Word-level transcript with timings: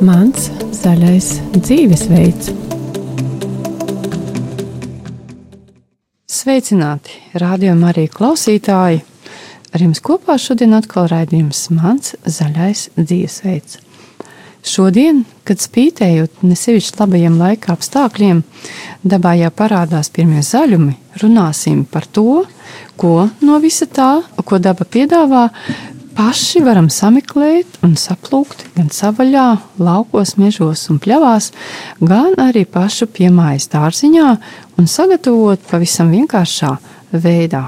Mans 0.00 0.46
zaļais 0.72 1.26
dzīvesveids. 1.52 2.46
Sveicināti, 6.24 7.18
rādījumā 7.36 7.90
arī 7.92 8.06
klausītāji! 8.08 9.02
Ar 9.70 9.84
jums 9.84 10.00
kopā 10.00 10.38
šodien 10.40 10.72
atkal 10.78 11.10
raidījums 11.12 11.66
Mans 11.76 12.14
zaļais 12.24 12.86
dzīvesveids. 12.96 13.76
Šodien, 14.64 15.26
kad 15.44 15.60
spītējot 15.60 16.46
nesevišķi 16.48 16.96
labajiem 17.02 17.36
laika 17.36 17.76
apstākļiem, 17.76 18.40
dabā 19.04 19.36
jau 19.42 19.52
parādās 19.52 20.08
pirmie 20.16 20.40
zaļumi, 20.40 20.96
runāsim 21.20 21.84
par 21.84 22.08
to, 22.08 22.46
ko 22.96 23.28
no 23.44 23.60
visa 23.60 23.84
tā, 23.84 24.14
ko 24.48 24.64
daba 24.64 24.88
piedāvā, 24.88 25.50
paši 26.20 26.60
varam 26.60 26.90
sameklēt 26.92 27.78
un 27.86 27.94
saplūkt 27.96 28.66
gan 28.74 28.90
savaļā, 28.92 29.46
laukos, 29.80 30.34
mežos 30.36 30.82
un 30.92 30.98
pļavās, 31.00 31.46
gan 32.04 32.34
arī 32.44 32.66
pašu 32.68 33.06
piemājas 33.08 33.70
dārziņā 33.72 34.26
un 34.76 34.88
sagatavot 34.90 35.62
pavisam 35.70 36.10
vienkāršā 36.12 36.74
veidā. 37.24 37.62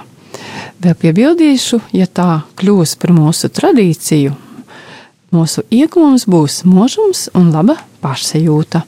Vēl 0.84 0.98
piebildīšu, 1.00 1.80
ja 1.96 2.04
tā 2.04 2.42
kļūs 2.60 2.92
par 3.00 3.14
mūsu 3.16 3.48
tradīciju, 3.56 4.34
mūsu 5.32 5.64
iegūms 5.72 6.28
būs 6.28 6.60
možums 6.68 7.30
un 7.38 7.48
laba 7.54 7.78
pašsajūta. 8.04 8.84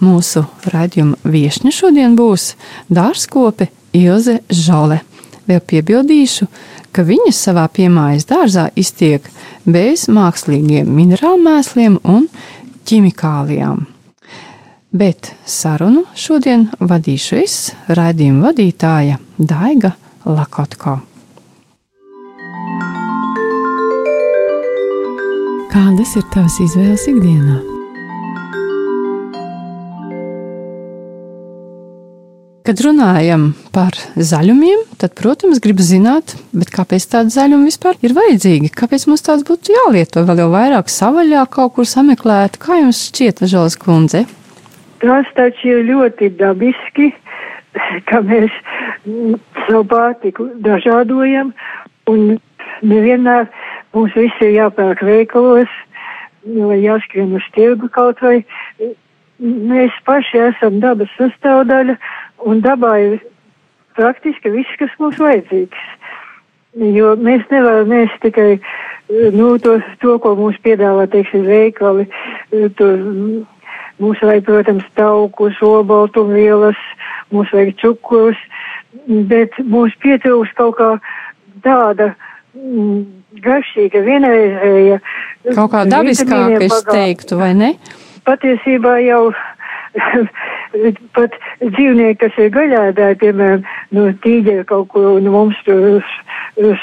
Mūsu 0.00 0.46
raidījuma 0.72 1.18
viesņa 1.28 1.74
šodien 1.74 2.16
būs 2.16 2.54
dārzkope 2.88 3.68
Ilze 3.92 4.40
Žole. 4.48 5.02
Vēl 5.48 5.60
piebildīšu, 5.60 6.46
ka 6.46 6.68
viņas 6.96 7.42
savā 7.48 7.66
piemājas 7.72 8.26
dārzā 8.28 8.68
iztiek 8.78 9.26
bez 9.66 10.06
mākslīgiem 10.12 10.88
minerālu 10.88 11.42
mēsliem 11.44 12.00
un 12.08 12.26
ķimikālijām. 12.88 13.86
Bet 14.88 15.34
sarunu 15.44 16.06
šodien 16.16 16.70
vadīšu 16.80 17.40
es, 17.42 17.56
raidījuma 17.92 18.48
vadītāja 18.48 19.20
Daiga 19.36 19.92
Lakotko. 20.24 20.98
Kādas 25.68 26.16
ir 26.16 26.30
tavas 26.32 26.56
izvēles 26.64 27.10
ikdienā? 27.12 27.67
Kad 32.68 32.82
runājam 32.84 33.54
par 33.72 33.94
zaļumiem, 34.12 34.82
tad, 35.00 35.14
protams, 35.16 35.56
gribu 35.64 35.80
zināt, 35.80 36.34
kāpēc 36.68 37.06
tāda 37.08 37.32
zaļuma 37.32 37.64
vispār 37.64 37.96
ir 38.04 38.12
vajadzīga. 38.12 38.68
Kāpēc 38.76 39.06
mums 39.08 39.24
tāds 39.24 39.46
būtu 39.48 39.72
jālieto 39.72 40.20
vēl 40.28 40.42
jau 40.42 40.48
vairāk 40.52 40.92
savaļā, 40.92 41.46
kaut 41.48 41.78
kur 41.78 41.88
sameklēt? 41.88 42.58
Kā 42.60 42.76
jums 42.82 43.00
šķiet, 43.06 43.40
Žalas 43.48 43.78
kundze? 43.80 44.26
Tas 45.00 45.32
taču 45.38 45.78
ir 45.78 45.88
ļoti 45.88 46.28
dabiski, 46.36 47.08
ka 48.12 48.20
mēs 48.28 48.52
savu 49.64 49.86
pārtiku 49.88 50.50
dažādojam 50.68 51.56
un 52.12 52.36
nevienmēr 52.84 53.48
mums 53.96 54.12
viss 54.12 54.44
ir 54.44 54.58
jāpērk 54.58 55.08
veikalos 55.08 55.72
vai 56.44 56.82
jāskrien 56.84 57.32
uz 57.32 57.48
tirgu 57.56 57.88
kaut 57.96 58.20
vai. 58.20 58.42
Mēs 59.40 59.94
paši 60.04 60.50
esam 60.50 60.82
dabas 60.84 61.08
sastāvdaļa 61.16 61.96
un 62.46 62.62
dabā 62.62 62.94
ir 63.02 63.18
praktiski 63.98 64.52
viss, 64.54 64.78
kas 64.78 64.92
mums 65.02 65.18
vajadzīgs. 65.22 65.86
Jo 66.78 67.14
mēs 67.18 67.46
nevaram 67.50 67.90
ēst 67.96 68.20
tikai 68.22 68.58
nu, 69.34 69.56
to, 69.58 69.78
to, 70.02 70.18
ko 70.22 70.34
mums 70.38 70.58
piedāvā, 70.62 71.08
teiksim, 71.10 71.46
veikali. 71.48 72.06
To, 72.78 72.90
mums 73.98 74.22
vajag, 74.22 74.44
protams, 74.46 74.86
taukus, 74.98 75.58
obaltumvielas, 75.64 76.78
mums 77.34 77.50
vajag 77.54 77.74
cukurus, 77.82 78.40
bet 79.30 79.56
mums 79.64 79.96
pietrūks 80.04 80.52
kaut 80.58 80.76
kā 80.78 80.90
tāda 81.64 82.12
mm, 82.54 83.00
garšīga, 83.44 84.04
vienreizēja. 84.06 85.00
Kaut 85.56 85.72
kā 85.72 85.84
dabiskāka, 85.88 86.60
es 86.68 86.84
teiktu, 86.86 87.40
vai 87.40 87.54
ne? 87.58 87.72
Patiesībā 88.28 88.98
jau 89.06 89.24
pat 91.16 91.36
dzīvnieki, 91.62 92.18
kas 92.22 92.38
ir 92.40 92.52
gaļādāji, 92.54 93.18
piemēram, 93.22 93.66
nu, 93.96 94.06
tīģeļa 94.24 94.64
kaut 94.68 94.88
ko, 94.94 95.04
nu 95.22 95.34
mums 95.34 95.58
tur 95.66 96.04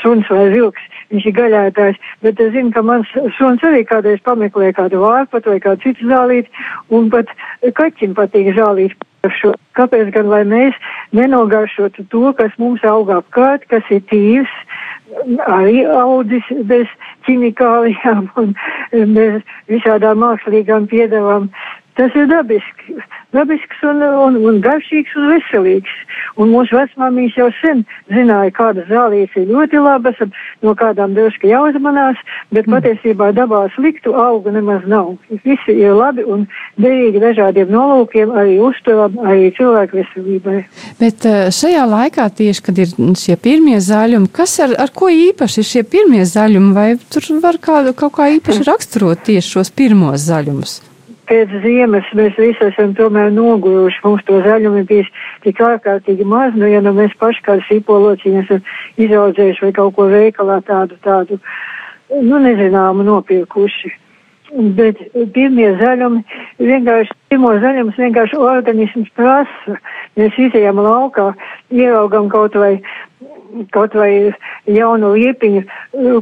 suns 0.02 0.30
vai 0.32 0.48
vilks, 0.54 0.86
viņš 1.14 1.28
ir 1.30 1.36
gaļādājs, 1.40 2.00
bet 2.26 2.40
es 2.44 2.54
zinu, 2.56 2.72
ka 2.76 2.84
mans 2.86 3.12
suns 3.38 3.64
arī 3.68 3.84
kādreiz 3.88 4.24
pameklē 4.26 4.72
kādu 4.78 5.04
vārpat 5.04 5.50
vai 5.52 5.60
kādu 5.64 5.86
citu 5.86 6.10
zālīti, 6.10 6.50
un 6.90 7.12
pat 7.14 7.32
kaķim 7.78 8.16
patīk 8.18 8.56
zālīt. 8.58 8.96
Kāpēc 9.74 10.12
gan, 10.14 10.28
lai 10.30 10.44
mēs 10.46 10.76
nenogaršotu 11.18 12.04
to, 12.12 12.28
kas 12.38 12.54
mums 12.62 12.84
aug 12.86 13.10
apkārt, 13.10 13.66
kas 13.72 13.88
ir 13.90 14.04
tīrs, 14.12 14.52
arī 15.50 15.86
audzis 15.90 16.46
bez 16.70 16.92
ķimikālijām 17.26 18.28
un 18.42 18.54
bez 19.18 19.42
visādām 19.72 20.22
mākslīgām 20.24 20.88
piedevām. 20.92 21.50
Tas 21.96 22.16
ir 22.20 22.28
dabisks, 22.28 22.88
dabisks 23.32 23.84
un, 23.88 24.02
un, 24.04 24.36
un 24.50 24.58
garšīgs 24.64 25.14
un 25.16 25.30
veselīgs. 25.32 25.92
Un 26.36 26.50
mūsu 26.52 26.76
vecmāmiņas 26.76 27.38
jau 27.40 27.48
sen 27.62 27.84
zināja, 28.12 28.52
kādas 28.56 28.90
zālītes 28.90 29.38
ir 29.40 29.52
ļoti 29.54 29.80
labas, 29.80 30.18
no 30.66 30.74
kādām 30.76 31.14
drusku 31.16 31.48
jāuzmanās, 31.48 32.20
bet 32.52 32.68
mm. 32.68 32.76
patiesībā 32.76 33.30
dabā 33.38 33.62
sliktu 33.78 34.12
augu 34.20 34.52
nemaz 34.52 34.84
nav. 34.92 35.14
Visi 35.46 35.78
ir 35.80 35.96
labi 35.96 36.26
un 36.28 36.44
derīgi 36.82 37.22
dažādiem 37.24 37.72
nolūkiem, 37.72 38.34
arī 38.36 38.58
uzturam, 38.68 39.16
arī 39.24 39.54
cilvēku 39.56 40.02
veselībai. 40.02 40.58
Bet 41.00 41.28
eh, 41.30 41.46
šajā 41.56 41.86
laikā 41.92 42.28
tieši, 42.42 42.66
kad 42.66 42.82
ir 42.84 42.92
šie 43.22 43.38
pirmie 43.40 43.80
zaļumi, 43.84 44.28
kas 44.36 44.58
ar, 44.66 44.76
ar 44.84 44.92
ko 44.92 45.08
īpaši 45.12 45.64
ir 45.64 45.70
šie 45.70 45.86
pirmie 45.96 46.28
zaļumi, 46.28 46.76
vai 46.76 46.90
tur 47.08 47.32
var 47.40 47.62
kādu 47.64 47.96
kaut 47.96 48.18
kā 48.20 48.28
īpaši 48.36 48.68
raksturot 48.68 49.24
tieši 49.32 49.56
šos 49.56 49.72
pirmos 49.72 50.28
zaļumus? 50.28 50.82
Pēc 51.30 51.52
ziemas 51.64 52.08
mēs 52.18 52.38
visi 52.40 52.64
esam 52.68 52.94
tomēr 52.98 53.32
noguruši. 53.36 54.02
Mums 54.06 54.24
to 54.28 54.40
zaļumu 54.46 54.82
ir 54.82 54.88
bijis 54.90 55.12
tik 55.46 55.62
ārkārtīgi 55.64 56.28
maz, 56.28 56.56
nu, 56.58 56.70
ja 56.70 56.82
nu 56.86 56.96
mēs 56.98 57.16
paši 57.22 57.44
kā 57.46 57.58
sīpolociņi 57.68 58.42
esam 58.44 58.64
izaudzējuši 59.08 59.68
vai 59.68 59.74
kaut 59.76 59.96
ko 59.98 60.08
veikalā 60.12 60.62
tādu, 60.68 60.98
tādu, 61.06 61.40
nu, 62.16 62.42
nezināmu 62.46 63.06
nopirkuši. 63.08 63.94
Bet 64.56 65.02
pirmie 65.36 65.72
zaļumi, 65.82 66.22
vienkārši 66.62 67.16
pirmo 67.34 67.56
zaļumus 67.60 67.98
vienkārši 68.00 68.38
organisms 68.40 69.10
prasa. 69.18 69.80
Mēs 70.16 70.38
izējām 70.40 70.80
laukā, 70.80 71.34
ieraugam 71.74 72.30
kaut 72.32 72.56
vai 72.56 72.78
kaut 73.72 73.96
vai 73.96 74.34
jaunu 74.68 75.14
liepiņu, 75.16 75.64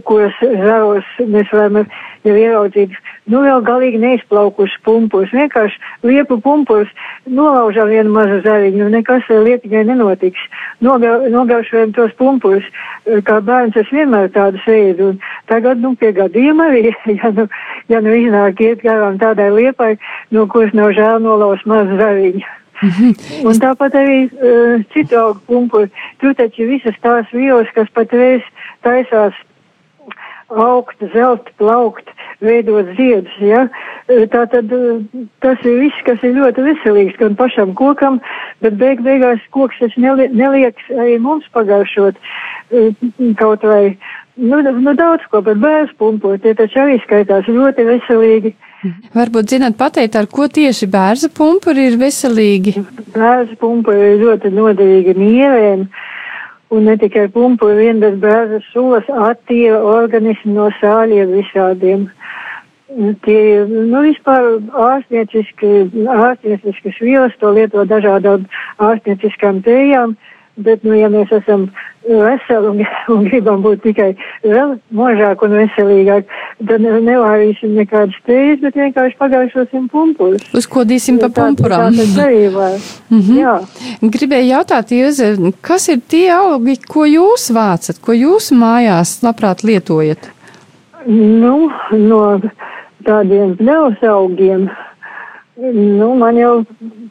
kuras 0.07 0.35
zaros 0.41 1.07
mēs 1.19 1.49
varam 1.53 1.83
jau 2.23 2.35
ieraudzīt, 2.37 2.93
nu 3.31 3.41
vēl 3.43 3.63
galīgi 3.67 3.99
neizplaukuši 4.01 4.79
pumpurs. 4.85 5.33
Vienkārši 5.35 6.07
liepu 6.07 6.39
pumpurs 6.43 6.91
nolaužām 7.27 7.91
vienu 7.91 8.13
mazu 8.15 8.39
zariņu, 8.45 8.89
nekas 8.93 9.27
ar 9.33 9.43
liepiņai 9.47 9.83
nenotiks. 9.91 10.47
Nogaušojam 10.83 11.93
tos 11.95 12.15
pumpurus, 12.19 12.65
kā 13.27 13.39
bērns 13.43 13.77
es 13.79 13.91
vienmēr 13.93 14.31
tādu 14.35 14.61
sēdu. 14.63 15.13
Un 15.13 15.21
tagad, 15.51 15.83
nu, 15.83 15.93
pie 15.99 16.13
gadījuma 16.15 16.71
arī, 16.71 16.95
ja 17.19 17.31
nu, 17.35 17.47
ja 17.91 18.01
nu 18.03 18.17
iznāk 18.17 18.63
iet 18.63 18.83
garām 18.83 19.19
tādai 19.21 19.51
liepai, 19.53 19.93
no 20.31 20.47
kuras 20.51 20.75
nav 20.77 20.95
žēl 20.97 21.23
nolaust 21.23 21.67
mazu 21.69 21.99
zariņu. 22.01 22.45
Mhm. 22.83 23.13
Un 23.47 23.59
tāpat 23.63 23.95
arī 23.95 24.17
uh, 24.27 24.81
citu 24.91 25.15
augu 25.15 25.39
pumpuri. 25.47 25.91
Tur 26.19 26.33
taču 26.35 26.67
visas 26.67 26.97
tās 27.03 27.29
vielas, 27.31 27.69
kas 27.75 27.87
patreiz 27.95 28.43
taisās 28.83 29.37
augt, 30.59 30.99
zelt, 31.13 31.49
plaukt, 31.57 32.09
veidot 32.43 32.89
ziedus, 32.97 33.35
ja. 33.41 33.67
Tā 34.07 34.45
tad 34.51 34.73
tas 35.43 35.61
ir 35.67 35.79
viss, 35.85 36.03
kas 36.07 36.23
ir 36.25 36.35
ļoti 36.37 36.65
veselīgs 36.67 37.19
gan 37.21 37.37
pašam 37.39 37.73
kokam, 37.77 38.19
bet 38.63 38.77
beig 38.81 39.03
beigās 39.05 39.43
koks 39.55 39.79
tas 39.81 39.95
neli, 39.97 40.29
nelieks 40.33 40.91
arī 40.97 41.17
mums 41.23 41.47
pagājušot 41.55 42.19
kaut 43.39 43.63
vai, 43.63 43.97
nu, 44.35 44.61
nu 44.61 44.93
daudz 44.97 45.25
ko, 45.31 45.41
bet 45.45 45.59
bērns 45.61 45.93
pumpot, 45.99 46.41
tie 46.43 46.55
taču 46.57 46.81
arī 46.83 46.99
skaitās 47.03 47.49
ļoti 47.49 47.85
veselīgi. 47.89 48.53
Varbūt 49.13 49.53
zināt 49.53 49.77
pateikt, 49.79 50.17
ar 50.19 50.27
ko 50.27 50.49
tieši 50.51 50.89
bērza 50.91 51.29
pumpuri 51.31 51.87
ir 51.87 51.99
veselīgi? 52.01 52.75
Bērza 53.13 53.55
pumpuri 53.61 54.15
ir 54.15 54.25
ļoti 54.25 54.51
noderīgi 54.51 55.15
nierēm. 55.19 55.85
Un 56.73 56.87
ne 56.89 56.95
tikai 56.97 57.27
pumpuri 57.29 57.75
vien, 57.83 57.99
bet 58.01 58.15
bērza 58.21 58.57
sulas 58.71 59.09
attīra 59.27 59.77
organismu 59.85 60.55
no 60.55 60.69
sāļiem 60.79 61.33
visādiem. 61.37 62.07
Tie 63.25 63.41
nu, 63.69 64.01
vispār 64.05 64.47
ārstnieciski, 64.87 65.69
ārstnieciskas 66.13 66.97
vielas, 67.01 67.35
to 67.41 67.51
lieto 67.53 67.85
dažādām 67.89 68.47
ārstnieciskām 68.87 69.61
tējām, 69.65 70.15
Bet, 70.53 70.83
nu, 70.85 70.93
ja 70.93 71.07
mēs 71.09 71.31
esam 71.33 71.63
veseli 72.05 72.67
un, 72.69 72.81
un 73.13 73.23
gribam 73.25 73.63
būt 73.63 73.81
tikai 73.87 74.11
vēl 74.45 74.75
možāk 74.93 75.41
un 75.45 75.55
veselīgāk, 75.57 76.27
tad 76.69 76.83
nevārīsim 76.83 77.73
nekādas 77.79 78.19
tējas, 78.27 78.59
bet 78.61 78.77
vienkārši 78.77 79.17
pagājušosim 79.17 79.87
pumpurus. 79.89 80.45
Uzkodīsim 80.53 81.17
pa 81.23 81.31
pumpurām. 81.33 81.97
Tā, 81.97 82.05
tā 82.19 82.27
mm 83.09 83.19
-hmm. 83.19 83.39
Jā. 83.39 83.55
Gribēju 84.01 84.51
jautāt, 84.51 84.91
Ieze, 84.91 85.33
kas 85.61 85.89
ir 85.89 86.01
tie 86.07 86.29
augi, 86.31 86.77
ko 86.87 87.05
jūs 87.05 87.49
vācat, 87.49 87.97
ko 88.01 88.13
jūs 88.13 88.51
mājās 88.53 89.23
labprāt 89.25 89.63
lietojat? 89.63 90.29
Nu, 91.07 91.71
no 91.91 92.39
tādiem 93.03 93.57
pļaus 93.57 94.03
augiem, 94.07 94.69
nu, 95.73 96.15
man 96.15 96.37
jau 96.37 96.63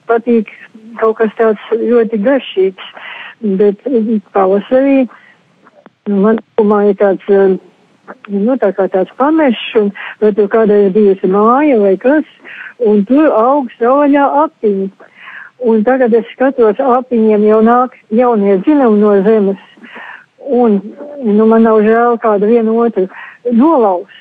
patīk 0.06 0.48
kaut 1.00 1.16
kas 1.16 1.30
tāds 1.38 1.60
ļoti 1.72 2.18
garšīgs 2.22 3.01
bet 3.42 3.82
pavasarī 4.34 5.08
man 6.08 6.38
domāju 6.58 6.94
tāds, 6.98 7.28
eh, 7.28 7.58
nu 8.28 8.56
tā 8.58 8.72
kā 8.74 8.88
tāds 8.90 9.12
pamešs, 9.18 9.76
un 9.80 9.92
vai 10.20 10.32
tur 10.32 10.48
kādreiz 10.48 10.92
bijusi 10.92 11.30
māja 11.30 11.80
vai 11.80 11.96
kas, 11.96 12.24
un 12.78 13.04
tur 13.04 13.30
aug 13.30 13.70
sauļā 13.78 14.26
apiņi. 14.44 14.90
Un 15.62 15.84
tagad 15.84 16.14
es 16.14 16.26
skatos, 16.34 16.80
apiņiem 16.80 17.44
jau 17.46 17.60
nāk 17.62 17.92
jaunie 18.10 18.58
dzinumi 18.64 18.98
no 18.98 19.12
zemes, 19.22 19.60
un, 20.42 20.80
nu, 21.22 21.46
man 21.46 21.62
nav 21.62 21.78
žēl 21.86 22.18
kādu 22.18 22.50
vienu 22.50 22.74
otru 22.82 23.06
nolaust. 23.52 24.18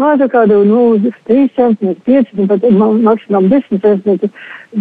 Māca 0.00 0.26
kādu, 0.26 0.64
nu, 0.64 0.96
3 1.28 1.50
cm, 1.54 1.94
5 2.02 2.32
cm, 2.32 2.46
pat 2.48 2.64
maksimum 2.72 3.46
10 3.52 3.78
cm 3.84 4.30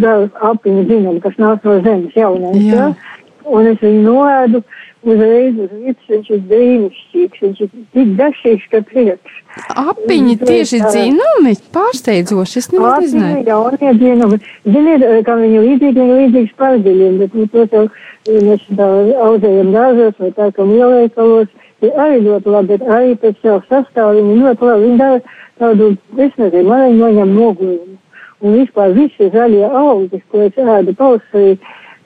vēl 0.02 0.30
apiņu 0.50 0.86
dzinumi, 0.88 1.22
kas 1.22 1.38
nāk 1.38 1.68
no 1.68 1.78
zemes 1.86 2.16
jaunais. 2.18 2.64
Jā. 2.64 2.88
Ja? 2.88 3.21
Un 3.46 3.70
es 3.72 3.82
viņu 3.82 4.02
noēdu 4.06 4.62
uzreiz 5.02 5.58
uz 5.58 5.72
vietas, 5.74 6.10
viņš 6.10 6.28
ir 6.36 6.42
brīnišķīgs, 6.50 7.44
viņš 7.46 7.62
ir 7.66 7.70
tik 7.96 8.12
garšīgs, 8.20 8.68
ka 8.72 8.82
prieks. 8.90 9.40
Apiņi 9.82 10.36
tieši 10.42 10.82
dzinumi, 10.84 11.56
pārsteidzoši, 11.76 12.62
es 12.62 12.70
nemaz 12.72 13.08
nezināju. 13.08 13.42
Jaunie 13.50 13.94
dzinumi, 13.98 14.40
ziniet, 14.68 15.08
kā 15.28 15.38
viņi 15.42 15.64
līdzīgi, 15.66 15.98
viņi 15.98 16.20
līdzīgi 16.20 16.54
sparģeļiem, 16.54 17.18
bet 17.24 17.36
nu, 17.40 17.48
to 17.52 17.66
jau 17.74 18.44
mēs 18.46 18.68
tā 18.78 18.90
audzējam 19.26 19.74
dārzos 19.76 20.22
vai 20.22 20.32
tā, 20.38 20.52
ka 20.56 20.70
lielveikalos, 20.70 21.50
ir 21.82 22.02
arī 22.06 22.22
ļoti 22.28 22.56
labi, 22.56 22.76
bet 22.76 22.88
arī 22.98 23.16
pēc 23.24 23.42
savu 23.42 23.64
sastāvu 23.72 24.22
viņi 24.22 24.38
ļoti 24.44 24.70
labi, 24.70 24.86
viņi 24.86 25.02
dara 25.02 25.22
tādu, 25.62 25.90
es 26.18 26.38
nezinu, 26.38 26.68
man 26.70 26.86
viņi 26.88 27.02
noņem 27.02 27.36
nogurumu. 27.40 27.98
Un 28.42 28.56
vispār 28.58 28.94
visi 28.96 29.28
zaļie 29.34 29.68
augi, 29.68 30.22
ko 30.32 30.48
es 30.48 30.56
ēdu 30.58 30.96
pavasarī, 30.98 31.58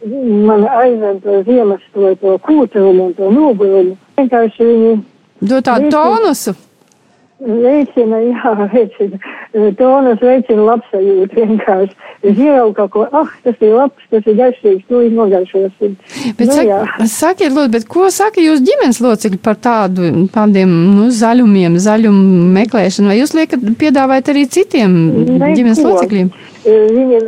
man 0.03 0.67
aizved 0.67 1.23
to 1.23 1.41
ziemas 1.47 1.83
to, 1.93 2.13
to 2.21 2.37
kūtumu 2.45 3.09
un 3.09 3.17
to 3.17 3.31
nogurumu. 3.31 3.97
Vienkārši 4.19 4.69
viņi. 4.71 4.95
Dod 5.45 5.67
tādu 5.67 5.91
tonusu. 5.93 6.55
Veicina, 7.45 8.21
jā, 8.23 8.51
veicina. 8.71 9.17
Tonus 9.75 10.21
veicina 10.23 10.63
labsajūtu 10.69 11.35
vienkārši. 11.35 11.97
Es 12.23 12.39
ieraugu 12.39 12.73
kaut 12.77 12.93
ko, 12.93 13.03
ah, 13.11 13.33
tas 13.43 13.59
ir 13.59 13.73
labs, 13.75 14.05
tas 14.09 14.23
ir 14.23 14.37
garšīgs, 14.39 14.85
nu, 14.89 15.01
ir 15.03 15.11
nogaršosim. 15.13 15.97
Bet 16.39 16.47
nu, 16.47 16.55
saki, 16.55 17.09
sakiet, 17.11 17.51
lūdzu, 17.51 17.73
bet 17.75 17.87
ko 17.91 18.07
saka 18.13 18.39
jūs 18.39 18.63
ģimenes 18.65 19.01
locekļi 19.03 19.41
par 19.43 19.59
tādu, 19.59 20.07
tādiem, 20.33 20.71
nu, 20.95 21.09
zaļumiem, 21.13 21.75
zaļumu 21.83 22.49
meklēšanu? 22.55 23.11
Vai 23.11 23.19
jūs 23.19 23.35
liekat 23.35 23.67
piedāvājat 23.83 24.31
arī 24.31 24.47
citiem 24.55 24.95
Neko. 25.35 25.51
ģimenes 25.59 25.83
locekļiem? 25.83 26.31
Viņi, 26.65 27.21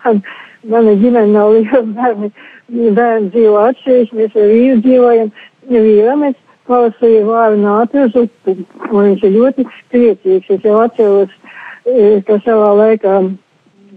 man, 0.00 0.24
mana 0.68 0.94
ģimene 1.00 1.32
nav 1.32 1.52
liela 1.54 1.82
bērni, 1.96 2.30
bērni 2.68 3.32
dzīvo 3.34 3.58
atšķirīgi, 3.70 4.16
mēs 4.18 4.36
ar 4.36 4.48
vīru 4.52 4.78
dzīvojam, 4.84 5.34
vīram 5.70 6.24
es 6.28 6.38
pavasarī 6.70 7.20
vāru 7.26 7.60
nātu 7.60 8.04
uz 8.06 8.16
upi, 8.24 8.56
un 8.90 8.98
viņš 9.08 9.26
ir 9.26 9.36
ļoti 9.36 9.66
priecīgs, 9.92 10.50
es 10.54 10.66
jau 10.66 10.78
atceros, 10.84 11.32
e, 11.86 12.20
ka 12.26 12.38
savā 12.44 12.70
laikā, 12.78 13.16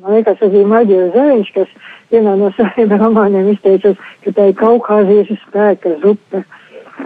man 0.01 0.17
liekas, 0.17 0.39
tas 0.39 0.53
bija 0.53 0.71
Maģēra 0.71 1.11
Zariņš, 1.13 1.53
kas 1.57 1.77
vienā 2.13 2.35
no 2.39 2.51
saviem 2.57 2.95
romāniem 3.03 3.53
izteicās, 3.53 3.99
ka 4.25 4.35
tā 4.35 4.49
ir 4.51 4.59
kaukāziešu 4.61 5.39
spēka 5.45 5.97
zupa. 6.03 6.43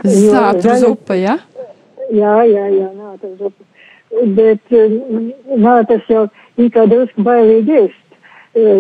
Nātu 0.04 0.76
zupa, 0.84 1.18
ja? 1.18 1.38
Jā, 2.14 2.36
jā, 2.48 2.68
jā, 2.72 2.90
nātu 2.96 3.34
zupa. 3.40 3.64
Bet 4.38 4.72
e, 4.72 4.84
nā, 5.60 5.80
tas 5.90 6.06
jau 6.08 6.28
ir 6.58 6.70
kā 6.72 6.86
drusku 6.88 7.26
bailīgi 7.28 7.82
ēst 7.82 8.07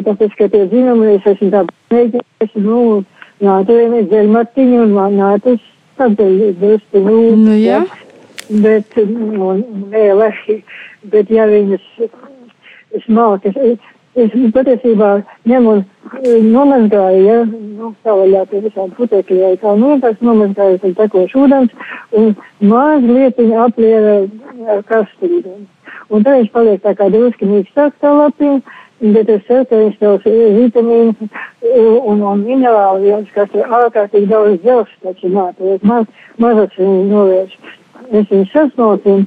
tāpēc, 0.07 0.35
ka 0.37 0.49
tie 0.53 0.65
zinumi, 0.71 1.15
es 1.17 1.27
esmu 1.33 1.49
tā 1.53 1.63
mēģinājis, 1.93 2.55
nu, 2.63 2.79
nātojamies 3.43 4.09
dēļ 4.11 4.31
Martiņu 4.33 4.79
un 4.85 4.95
man 4.95 5.17
nātas 5.19 5.61
tādēļ 5.99 6.55
drusku, 6.61 7.03
nu, 7.03 7.19
nu 7.43 7.57
jā. 7.59 7.83
Bet, 8.47 8.95
un 9.01 9.63
vēl, 9.91 10.23
bet 11.11 11.31
ja 11.35 11.45
viņas 11.51 11.87
smalki, 13.03 13.51
es, 13.51 13.89
es 14.15 14.35
patiesībā 14.55 15.09
ņemu 15.49 15.73
un 15.73 15.83
nomazgāju, 16.53 17.23
ja, 17.25 17.39
nu, 17.49 17.91
savaļā 18.07 18.45
pie 18.51 18.63
visām 18.63 18.93
putekļi 18.97 19.41
vai 19.43 19.55
kā, 19.61 19.75
nu, 19.75 19.93
vienkārši 19.95 20.29
nomazgāju 20.29 20.79
ar 20.79 20.95
tekošu 21.01 21.43
ūdens 21.43 21.75
un 22.15 22.35
mazliet 22.71 23.41
apliera 23.67 24.21
ar 24.73 24.85
karstūdeni. 24.87 25.67
Un 26.07 26.23
tad 26.23 26.39
viņš 26.39 26.51
paliek 26.53 26.83
tā 26.83 26.93
kā 26.95 27.09
drusku 27.11 27.49
mīkstāks 27.49 27.99
tā 27.99 28.13
lapiņa 28.15 28.61
bet 29.01 29.29
es 29.29 29.43
ceru, 29.47 29.65
ka 29.69 29.81
viņš 29.81 29.97
tos 30.01 30.27
vitamīnu 30.27 31.29
un, 32.11 32.21
un 32.21 32.45
minerālu 32.45 33.03
vielas, 33.03 33.33
kas 33.35 33.53
ir 33.57 33.67
ārkārtīgi 33.79 34.29
daudz 34.31 34.61
dzelzs, 34.63 34.95
taču 35.03 35.31
mātojas, 35.33 35.83
maz, 35.83 36.07
mazas 36.41 36.73
viņi 36.79 37.03
novērš. 37.11 37.59
Es 38.07 38.31
viņus 38.31 38.53
sasmalcinu 38.53 39.25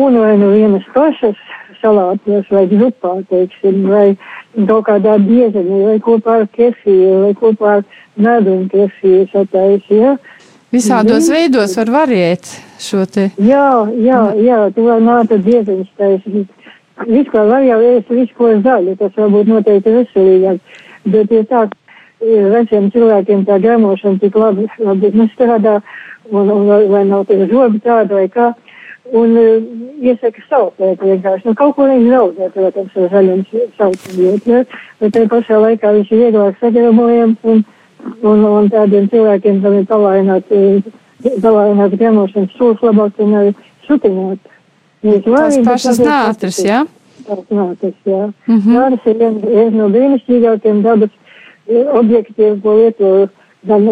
un 0.00 0.18
vai 0.20 0.36
nu 0.40 0.52
vienas 0.54 0.86
pašas 0.94 1.38
salātos 1.80 2.48
vai 2.52 2.66
grupā, 2.68 3.14
teiksim, 3.30 3.84
vai 3.88 4.08
kaut 4.68 4.86
kādā 4.88 5.16
biezenī, 5.22 5.84
vai 5.86 5.98
kopā 6.04 6.42
ar 6.42 6.48
kefīru, 6.56 7.24
vai 7.24 7.34
kopā 7.38 7.78
ar 7.78 7.84
medu 8.20 8.56
un 8.58 8.68
kefīru 8.72 9.26
sataisi, 9.32 10.00
ja? 10.02 10.16
Visādos 10.70 11.26
Zin? 11.26 11.34
veidos 11.34 11.74
var 11.80 11.90
variēt 11.90 12.52
šo 12.78 13.02
te. 13.10 13.30
Jā, 13.42 13.88
jā, 13.98 14.20
jā, 14.38 14.60
tu 14.76 14.84
var 14.86 15.00
nāta 15.02 15.40
biezeņus 15.42 15.90
taisīt 15.98 16.59
vispār 17.08 17.48
var 17.48 17.64
jau 17.64 17.80
ēst 17.94 18.10
visu, 18.12 18.34
ko 18.36 18.52
zaļu, 18.64 18.96
tas 19.00 19.16
varbūt 19.16 19.50
noteikti 19.50 19.96
veselīgāk, 19.96 20.58
bet 21.10 21.32
ja 21.34 21.44
tā 21.50 21.66
veciem 22.20 22.90
cilvēkiem 22.92 23.44
tā 23.48 23.58
gremošana 23.62 24.20
tik 24.20 24.36
labi, 24.36 24.66
labi 24.78 25.12
nestrādā, 25.16 25.80
un, 26.30 26.50
un 26.50 26.66
vai 26.90 27.04
nav 27.08 27.26
tie 27.28 27.46
zobi 27.48 27.80
tādi 27.84 28.14
vai 28.14 28.26
kā, 28.28 28.52
un 29.16 29.32
uh, 29.40 29.62
iesaka 30.04 30.42
sautēt 30.48 31.00
vienkārši, 31.02 31.48
nu 31.48 31.54
kaut 31.58 31.74
ko 31.76 31.88
viņš 31.88 32.08
zaudē, 32.12 32.50
protams, 32.54 32.96
ar 32.96 33.08
zaļiem 33.14 33.42
saucamiem, 33.78 34.38
ja? 34.46 34.62
bet 35.00 35.16
te 35.16 35.24
pašā 35.32 35.58
laikā 35.64 35.94
viņš 35.96 36.12
ir 36.12 36.22
vieglāk 36.26 36.60
sagremojams, 36.60 37.40
un, 37.42 37.64
un, 38.22 38.44
un 38.44 38.70
tādiem 38.72 39.08
cilvēkiem, 39.12 39.62
kam 39.64 39.80
ir 39.80 39.88
palaināt, 39.90 40.54
palaināt 41.40 41.96
gremošanas 41.96 42.56
sūs, 42.58 42.84
labāk 42.84 43.18
viņu 43.18 43.40
arī 43.40 43.56
sutināt. 43.88 44.49
Tās 45.00 45.56
pašas 45.64 46.00
nātris, 46.04 46.58
jā? 46.64 46.84
Tās 47.24 47.44
nātris, 47.48 47.96
jā. 48.04 48.32
Mm 48.46 48.58
-hmm. 48.58 48.74
Nātris 48.76 49.06
ir 49.06 49.16
viens, 49.18 49.74
no 49.74 49.88
brīnišķīgākiem 49.88 50.82
dabas 50.82 51.10
e, 51.68 51.84
objektiem, 52.00 52.60
ko 52.60 52.74
lieto 52.76 53.28
gan 53.66 53.88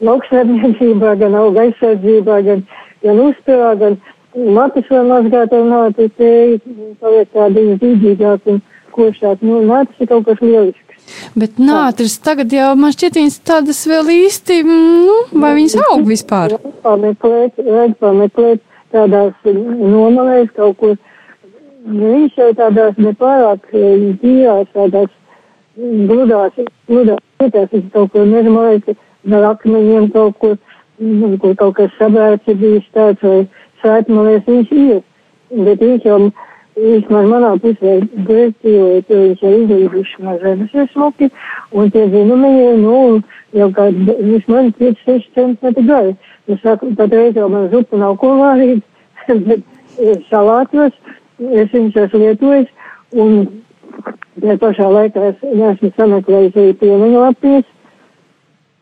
lauksvērniecībā, 0.00 1.14
gan 1.18 1.34
auga 1.34 1.60
aizsardzībā, 1.60 2.42
gan, 2.42 2.64
gan 3.02 3.20
uzturā, 3.28 3.74
gan 3.78 3.98
matus 4.34 4.90
var 4.90 5.04
mazgāt 5.04 5.52
ar 5.52 5.64
nātri, 5.64 6.10
tēju, 6.18 6.60
paliek 7.00 7.28
tādi 7.32 7.66
izdīdīgāk 7.74 8.40
un 8.46 8.62
košāk. 8.90 9.42
Nu, 9.42 9.62
nātris 9.62 10.00
ir 10.00 10.10
kaut 10.10 10.24
kas 10.24 10.40
lielisks. 10.40 10.86
Bet 11.34 11.58
nātris 11.58 12.18
tagad 12.22 12.52
jau 12.52 12.74
man 12.78 12.92
šķiet 12.94 13.14
viņas 13.18 13.38
tādas 13.46 13.86
vēl 13.86 14.10
īsti, 14.26 14.62
nu, 14.66 15.16
vai 15.42 15.54
viņas 15.58 15.78
aug 15.90 16.04
vispār? 16.06 16.58
Pameklēt, 16.82 17.58
vajag 17.58 17.96
pameklēt 18.00 18.60
tādās 18.94 19.32
nomalēs 19.46 20.52
kaut 20.56 20.76
kur. 20.82 20.98
Viņš 21.80 22.36
jau 22.36 22.50
tādās 22.58 22.98
nepārāk 23.00 23.70
dzīvās, 23.72 24.68
tādās 24.74 25.08
gludās, 25.80 26.58
gludās 26.88 27.22
vietās, 27.40 27.70
viņš 27.72 27.88
kaut 27.94 28.12
kur 28.12 28.26
nezinu, 28.28 28.66
ar 29.36 29.46
akmeņiem 29.54 30.10
kaut 30.12 30.36
kur, 30.42 30.58
nu, 30.98 31.32
kur 31.40 31.56
kaut 31.56 31.78
kas 31.78 31.96
sabērts 31.98 32.52
ir 32.52 32.60
bijis 32.60 32.92
tāds 32.96 33.24
vai 33.24 33.40
svētmalēs 33.80 34.46
viņš 34.46 34.72
ir. 34.76 35.02
Bet 35.50 35.82
viņš 35.82 36.06
jau, 36.06 36.18
viņš 36.78 37.08
man 37.10 37.30
manā 37.32 37.54
pusē 37.62 37.96
grēstīvoja, 38.28 39.04
to 39.08 39.22
viņš 39.24 39.44
jau 39.44 39.52
izlīduši 39.62 40.26
no 40.26 40.36
zemes 40.42 40.76
ir 40.76 40.90
smuki, 40.92 41.30
un 41.72 41.90
tie 41.94 42.06
zinumiņi, 42.12 42.68
nu, 42.84 42.98
jau 43.56 43.70
kādi, 43.74 44.18
vismaz 44.20 44.70
5-6 44.78 45.32
centimetri 45.34 45.86
gari. 45.88 46.14
Es 46.50 46.60
saku, 46.64 46.90
patreiz 46.98 47.36
jau 47.36 47.48
man 47.52 47.68
zupa 47.70 47.98
nav 48.00 48.16
ko 48.18 48.34
vārīt, 48.40 48.82
bet 49.46 49.60
eh, 49.98 50.16
salātos 50.30 50.94
es 51.40 51.70
viņus 51.72 51.98
esmu 52.04 52.22
lietojis, 52.24 52.70
un 53.14 53.36
tajā 54.40 54.56
pašā 54.62 54.88
laikā 54.96 55.28
es 55.30 55.44
neesmu 55.44 55.92
sameklējis 55.96 56.58
arī 56.62 56.74
piemiņu 56.80 57.22
lapijas, 57.22 57.68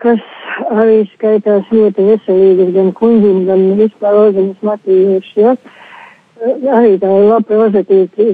kas 0.02 0.22
arī 0.70 1.02
skaitās 1.12 1.68
ļoti 1.75 2.06
veselīgas 2.12 2.75
gan 2.76 2.92
kuņģim, 2.98 3.40
gan 3.48 3.64
vispār 3.78 4.20
organismu 4.25 4.75
attīrījuši. 4.75 5.44
Ja? 5.44 5.56
Arī 6.78 6.98
tā 7.02 7.10
lapa 7.10 7.58
rozetīte 7.58 8.28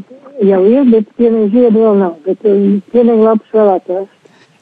jau 0.44 0.60
ir, 0.68 0.90
bet 0.92 1.08
pienīgi 1.18 1.54
ziedu 1.54 1.84
vēl 1.86 2.02
nav, 2.02 2.18
bet 2.26 2.42
pienīgi 2.44 3.24
labs 3.24 3.54
vēlētājs. 3.54 4.10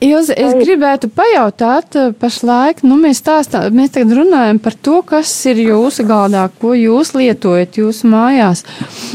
Jūs, 0.02 0.32
es 0.34 0.56
gribētu 0.58 1.06
pajautāt, 1.14 1.94
pašlaik, 2.18 2.80
nu, 2.82 2.96
mēs, 2.98 3.20
stāstā, 3.22 3.60
mēs 3.70 3.92
tagad 3.94 4.16
runājam 4.18 4.58
par 4.62 4.74
to, 4.74 4.96
kas 5.06 5.30
ir 5.46 5.60
jūsu 5.62 6.02
galdā, 6.08 6.48
ko 6.58 6.72
jūs 6.74 7.12
lietojat 7.14 7.78
jūsu 7.78 8.10
mājās. 8.10 8.64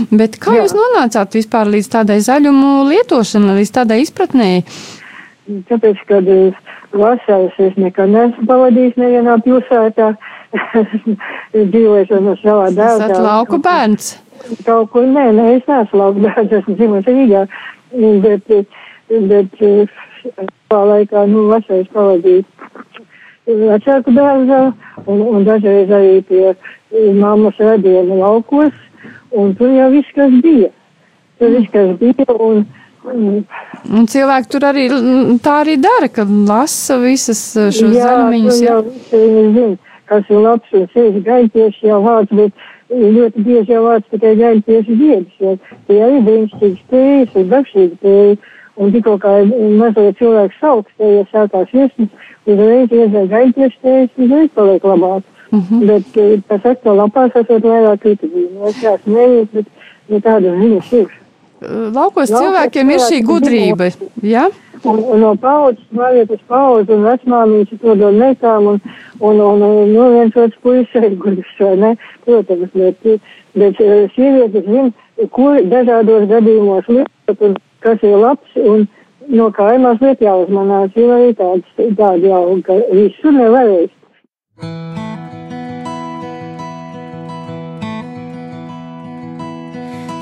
Bet 0.07 0.37
kā 0.39 0.55
Jā. 0.55 0.63
jūs 0.63 0.77
nonācāt 0.77 1.35
vispār 1.35 1.67
līdz 1.73 1.91
tādai 1.97 2.21
zaļumu 2.23 2.87
lietošanai, 2.87 3.57
līdz 3.59 3.73
tādai 3.81 3.99
izpratnēji? 4.05 4.63
Tāpēc, 5.67 5.99
kad 6.07 6.31
vasaras 6.95 7.59
es 7.67 7.75
nekad 7.75 8.15
neesmu 8.15 8.47
pavadījis 8.47 8.95
nevienā 9.03 9.37
pilsētā, 9.43 10.13
dzīvoju 11.73 12.23
no 12.23 12.39
savā 12.39 12.71
dēlā. 12.71 12.95
Esat 12.95 13.23
lauku 13.27 13.59
bērns? 13.63 14.13
Kaut 14.63 14.93
kur, 14.95 15.03
nē, 15.03 15.29
nē, 15.35 15.51
es 15.59 15.67
neesmu 15.67 15.99
lauku 15.99 16.27
bērns, 16.29 16.59
esmu 16.61 16.79
dzīvojis 16.79 17.11
Rīgā, 17.11 17.47
bet, 18.23 18.75
bet 19.33 19.63
tā 20.71 20.81
laikā, 20.91 21.25
nu, 21.31 21.47
vasaras 21.51 21.89
pavadīt 21.93 22.45
vecāku 23.47 24.11
dārzā 24.15 24.61
un, 25.05 25.21
un 25.21 25.45
dažreiz 25.47 25.91
arī 25.93 26.19
pie 26.27 26.55
mammas 27.15 27.55
radiena 27.59 28.19
laukos, 28.19 28.73
un 29.31 29.55
tur 29.55 29.71
jau 29.75 29.87
viss, 29.93 30.13
kas 30.15 30.33
bija. 30.43 30.71
Tur 31.39 31.53
viss, 31.55 31.71
kas 31.71 31.93
bija, 32.01 32.27
un, 32.33 32.63
un, 33.07 33.43
un 33.87 34.07
cilvēki 34.09 34.51
tur 34.51 34.67
arī 34.67 34.87
tā 35.43 35.59
arī 35.63 35.77
dara, 35.81 36.09
ka 36.11 36.27
lasa 36.27 36.99
visas 37.03 37.43
šos 37.55 37.93
zaļumiņus. 37.95 38.63
Jā, 38.65 38.79
viņi 39.13 39.45
zina, 39.55 39.93
kas 40.11 40.27
ir 40.31 40.43
labs 40.43 40.75
un 40.75 40.89
sēž 40.95 41.21
gaitieši 41.27 41.91
jau 41.91 42.01
vārds, 42.03 42.35
bet 42.35 42.67
ļoti 42.91 43.43
bieži 43.47 43.75
jau 43.75 43.83
vārds 43.87 44.11
tikai 44.11 44.35
gaitieši 44.39 44.99
ziedus, 44.99 45.39
jo 45.39 45.55
tie 45.87 46.03
arī 46.03 46.21
brīnišķīgi 46.27 46.77
spējas 46.85 47.35
un 47.35 47.49
darbšīgi 47.53 47.97
spējas. 47.99 48.53
Un 48.77 48.91
tikko 48.93 49.15
kā 49.17 49.31
mazliet 49.49 50.19
cilvēks 50.19 50.59
te 50.97 51.07
ja 51.09 51.23
sākās 51.31 51.71
viesmas, 51.73 52.09
uzreiz 52.45 52.91
iezēja 52.91 53.29
gaļķiešties, 53.31 54.09
uzreiz 54.17 54.51
paliek 54.53 54.83
labāk. 54.83 55.23
Mhm. 55.51 55.61
-huh. 55.69 55.87
Bet 55.87 56.17
eh, 56.17 56.39
tas 56.47 56.65
ekto 56.65 56.93
lapās 56.93 57.35
esot 57.35 57.63
vairāk 57.63 58.03
vitamīnu. 58.03 58.67
Es 58.67 58.81
tās 58.81 58.99
nevienu, 59.05 59.47
bet, 59.53 59.65
bet 60.09 60.23
tāda 60.23 60.53
ziņas 60.59 60.93
ir. 60.93 61.07
Laukos 61.93 62.29
cilvēkiem 62.29 62.89
ir 62.93 62.99
šī 63.01 63.21
gudrība, 63.25 63.89
jā? 64.21 64.45
Ja? 64.45 64.49
Un, 64.83 64.99
un 64.99 65.19
no 65.19 65.31
paudzes, 65.41 65.85
mājiet 65.91 66.29
uz 66.29 66.41
paudzi, 66.47 66.93
un 66.93 67.07
vecmāmīši 67.07 67.79
to 67.81 67.95
dod 67.97 68.13
meitām, 68.13 68.67
un, 68.73 68.81
un, 69.19 69.39
un, 69.41 69.63
un 69.65 69.89
nu, 69.93 70.03
viens 70.13 70.35
otrs 70.37 70.59
puisis 70.61 70.93
ir 71.01 71.15
gudrs, 71.17 71.55
vai 71.59 71.73
ne? 71.81 71.91
Protams, 72.25 72.69
bet, 72.75 73.07
bet 73.57 73.81
eh, 73.81 74.05
sievietes 74.13 74.67
zina, 74.67 74.91
kur 75.33 75.57
dažādos 75.71 76.27
gadījumos 76.29 76.91
lietot, 76.93 77.41
un 77.41 77.57
kas 77.83 78.03
ir 78.03 78.17
labs 78.21 78.57
un 78.63 78.87
no 79.27 79.49
kā 79.51 79.73
ir 79.75 79.83
mazliet 79.83 80.21
jāuzmanās, 80.23 80.91
jo 80.95 81.11
arī 81.17 81.33
tāds, 81.37 81.67
tādi 81.99 82.31
jau, 82.31 82.43
ka 82.65 82.79
visu 82.91 83.33
nevarēs. 83.35 83.93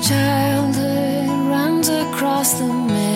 Childhood 0.06 1.30
runs 1.50 1.88
across 1.88 2.58
the 2.60 2.66
meadow, 2.66 3.15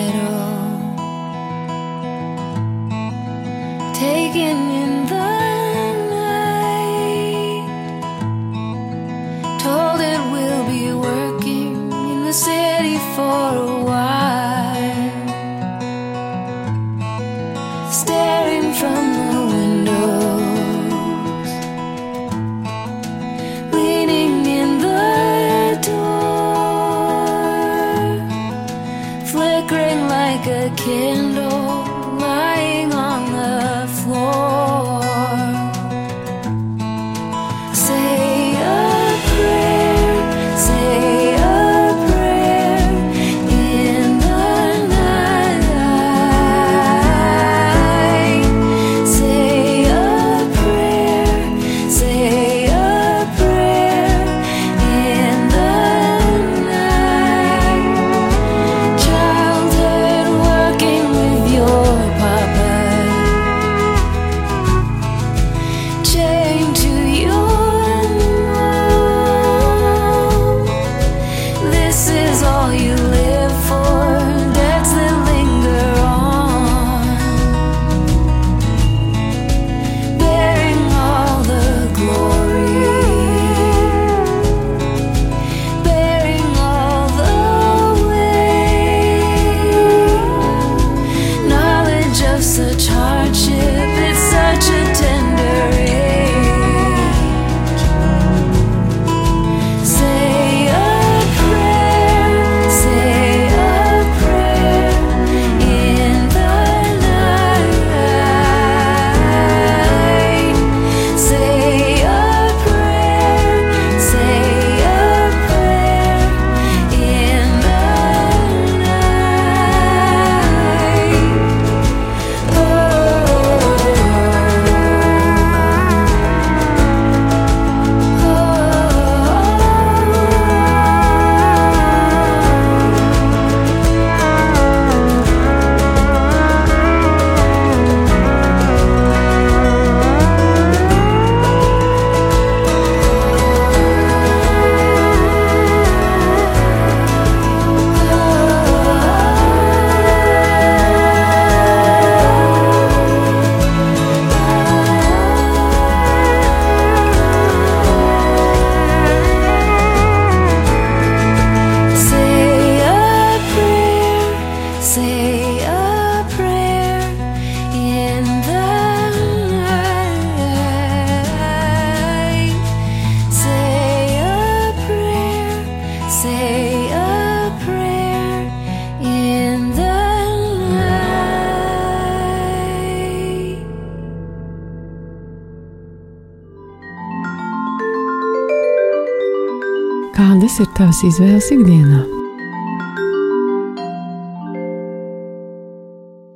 Tavas 191.01 191.15
izvēles 191.17 191.47
ikdienā? 191.49 191.99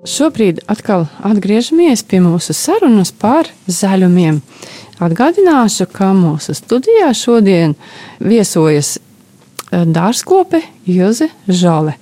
Šobrīd 0.10 0.64
atkal 0.66 1.04
atgriežamies 1.22 2.02
pie 2.10 2.18
mūsu 2.26 2.56
sarunas 2.58 3.12
par 3.14 3.52
zaļumiem. 3.70 4.40
Atgādināšu, 5.06 5.86
ka 5.94 6.08
mūsu 6.18 6.56
studijā 6.58 7.12
šodien 7.14 7.76
viesojas 8.18 8.96
eh, 8.98 9.84
dārzkope 9.86 10.64
Ilze 10.90 11.28
Žale. 11.46 11.94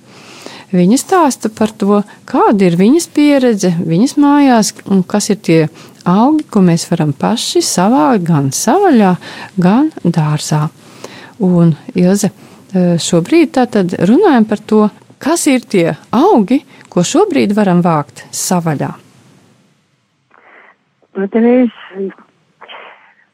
Viņa 0.72 1.00
stāsta 1.02 1.50
par 1.52 1.74
to, 1.76 2.00
kāda 2.24 2.70
ir 2.70 2.78
viņas 2.80 3.08
pieredze, 3.12 3.74
viņas 3.76 4.16
mājās, 4.16 4.72
un 4.88 5.04
kas 5.04 5.28
ir 5.34 5.42
tie 5.44 5.60
augi, 6.08 6.48
ko 6.48 6.64
mēs 6.64 6.88
varam 6.88 7.12
paši 7.12 7.60
savākt 7.60 8.24
gan 8.24 8.48
savaļā, 8.56 9.12
gan 9.60 9.92
dārzā. 10.00 10.70
Un 11.44 11.74
Ilze, 11.92 12.30
šobrīd 12.74 13.54
tātad 13.54 13.94
runājam 14.08 14.46
par 14.48 14.60
to, 14.66 14.82
kas 15.22 15.46
ir 15.50 15.64
tie 15.70 15.94
augi, 16.14 16.60
ko 16.90 17.04
šobrīd 17.06 17.54
varam 17.56 17.82
vākt 17.84 18.24
savaļā? 18.34 18.90
Patreiz, 21.14 21.70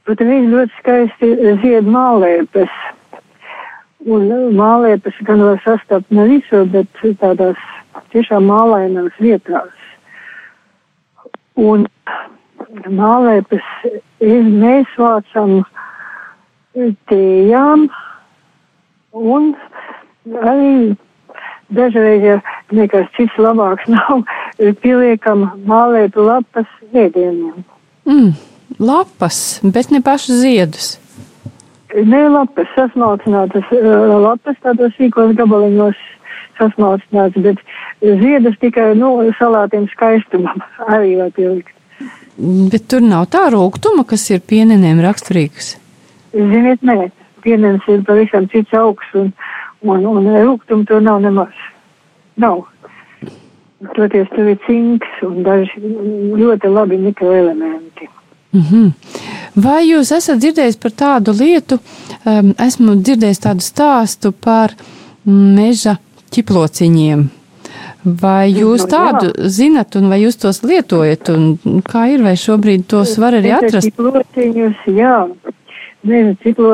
patreiz 0.04 0.48
ļoti 0.52 0.80
skaisti 0.80 1.30
zied 1.62 1.88
mālēpes. 1.88 2.72
Un 4.08 4.28
mālēpes 4.56 5.16
gan 5.28 5.42
var 5.44 5.60
sastapt 5.64 6.12
ne 6.12 6.24
visur, 6.28 6.64
bet 6.72 7.02
tādās 7.20 7.60
tiešām 8.12 8.46
mālainās 8.48 9.16
vietās. 9.20 9.72
Un 11.60 11.84
mālēpes 12.88 13.66
mēs 14.20 14.94
vācam 15.00 15.60
tējām 17.10 17.88
un 19.12 19.54
arī 20.42 20.96
dažreiz, 21.70 22.22
ja 22.24 22.38
nekas 22.74 23.08
cits 23.16 23.36
labāks 23.38 23.88
nav, 23.94 24.24
pieliekam 24.82 25.48
mālētu 25.68 26.26
lapas 26.26 26.70
ēdieniem. 26.92 27.64
Mm, 28.08 28.32
lapas, 28.78 29.60
bet 29.62 29.92
ne 29.94 30.02
pašu 30.04 30.38
ziedus. 30.40 30.96
Ne 31.94 32.22
lapas, 32.30 32.70
sasmalcinātas 32.76 33.66
lapas, 33.72 34.58
tādos 34.62 34.94
sīkos 34.98 35.34
gabaliņos 35.38 35.98
sasmalcināts, 36.60 37.38
bet 37.42 37.58
ziedus 38.00 38.58
tikai, 38.62 38.92
nu, 38.98 39.16
salātiem 39.38 39.88
skaistumam 39.94 40.62
arī 40.94 41.16
var 41.20 41.34
pielikt. 41.36 41.74
Bet 42.40 42.86
tur 42.88 43.02
nav 43.04 43.26
tā 43.34 43.48
rūgtuma, 43.52 44.06
kas 44.08 44.22
ir 44.32 44.40
pienenēm 44.40 45.02
raksturīgs. 45.04 45.74
Ziniet, 46.32 46.80
nē, 46.86 47.10
pienens 47.44 47.86
ir 47.88 48.04
pavisam 48.06 48.46
cits 48.52 48.74
augsts 48.76 49.14
un, 49.14 49.32
un, 49.82 50.06
un 50.06 50.28
rūgtumu 50.36 50.86
tur 50.88 51.02
nav 51.04 51.20
nemaz. 51.24 51.54
Nav. 52.40 52.64
Toties 53.96 54.28
tur 54.34 54.48
ir 54.52 54.58
cinks 54.66 55.22
un 55.24 55.42
daži 55.46 55.80
ļoti 56.40 56.72
labi 56.72 56.98
mikroelementi. 57.00 58.08
Mm 58.52 58.62
-hmm. 58.70 58.92
Vai 59.54 59.84
jūs 59.88 60.12
esat 60.16 60.38
dzirdējis 60.38 60.76
par 60.76 60.90
tādu 60.90 61.32
lietu? 61.32 61.78
Um, 62.24 62.54
esmu 62.58 62.94
dzirdējis 63.02 63.40
tādu 63.46 63.60
stāstu 63.60 64.32
par 64.32 64.74
meža 65.24 65.96
ķiplociņiem. 66.30 67.28
Vai 68.04 68.52
jūs 68.52 68.86
tādu 68.88 69.32
zinat, 69.52 69.96
un 69.96 70.08
vai 70.08 70.22
jūs 70.22 70.38
tos 70.40 70.62
lietojat, 70.64 71.28
un 71.28 71.82
kā 71.84 72.06
ir, 72.14 72.22
vai 72.24 72.32
šobrīd 72.32 72.86
tos 72.88 73.18
var 73.20 73.36
arī 73.36 73.52
atrast? 73.52 73.90
Ķiplociņus, 73.90 74.86
jā, 74.96 75.16
meža 76.06 76.36
ķiplo, 76.44 76.72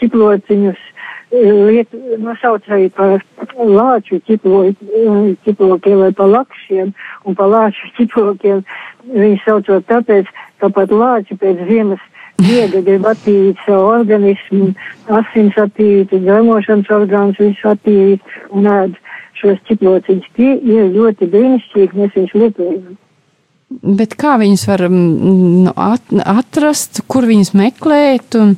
ķiplociņus 0.00 0.88
liet, 1.32 1.88
nosauc 2.20 2.66
arī 2.68 2.88
par 2.92 3.22
lāču 3.56 4.20
ķiplokiem 4.28 6.00
vai 6.02 6.12
par 6.12 6.28
lakšiem 6.28 6.92
un 7.24 7.36
par 7.38 7.52
lāču 7.52 7.90
ķiplokiem. 7.98 8.64
Viņi 9.12 9.40
saucot 9.44 9.86
tāpēc, 9.88 10.28
ka 10.60 10.70
pat 10.70 10.92
lāči 10.92 11.36
pēc 11.38 11.64
ziemas 11.68 12.02
miega 12.42 12.82
grib 12.84 13.06
attīrīt 13.06 13.60
savu 13.66 13.90
organismu, 13.92 14.72
asins 15.20 15.56
attīrīt, 15.58 16.12
gremošanas 16.24 16.90
orgāns 16.92 17.40
visu 17.40 17.70
attīrīt 17.72 18.36
un 18.50 18.68
ēd 18.70 18.98
šos 19.40 19.62
ķiplociņus. 19.68 20.34
Tie 20.36 20.52
ir 20.58 20.92
ļoti 20.96 21.30
brīnišķīgi, 21.32 21.98
mēs 21.98 22.18
viņus 22.18 22.36
lietojam. 22.38 23.01
Bet 23.82 24.16
kā 24.20 24.36
viņus 24.40 24.66
var 24.68 24.82
mm, 24.88 25.72
atrast, 26.24 27.04
kur 27.08 27.24
viņus 27.28 27.54
meklēt 27.56 28.36
un, 28.38 28.56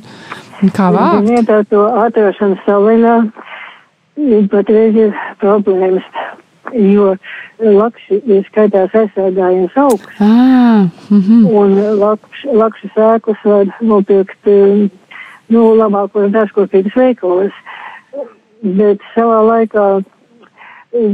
Kā 0.73 0.87
vārds? 0.93 1.27
Ziniet, 1.27 1.49
ar 1.51 1.65
to 1.67 1.83
atrašanu 2.05 2.57
salinā 2.63 3.15
patreiz 4.51 4.95
ir 4.95 5.17
problēmas, 5.41 6.05
jo 6.71 7.11
lakši 7.59 8.39
skaitās 8.47 8.95
aizsargājums 8.95 9.75
augsts. 9.75 10.21
Ah, 10.23 10.87
mm 11.09 11.21
-hmm. 11.21 11.41
Un 11.51 11.99
lakš, 11.99 12.45
lakšu 12.53 12.89
sēklas 12.95 13.43
var 13.43 13.65
nopirkt, 13.81 14.47
nu, 15.47 15.61
labākos 15.75 16.31
dārzkopības 16.31 16.95
veikalos. 16.95 17.51
Bet 18.63 18.99
savā 19.15 19.41
laikā 19.51 20.03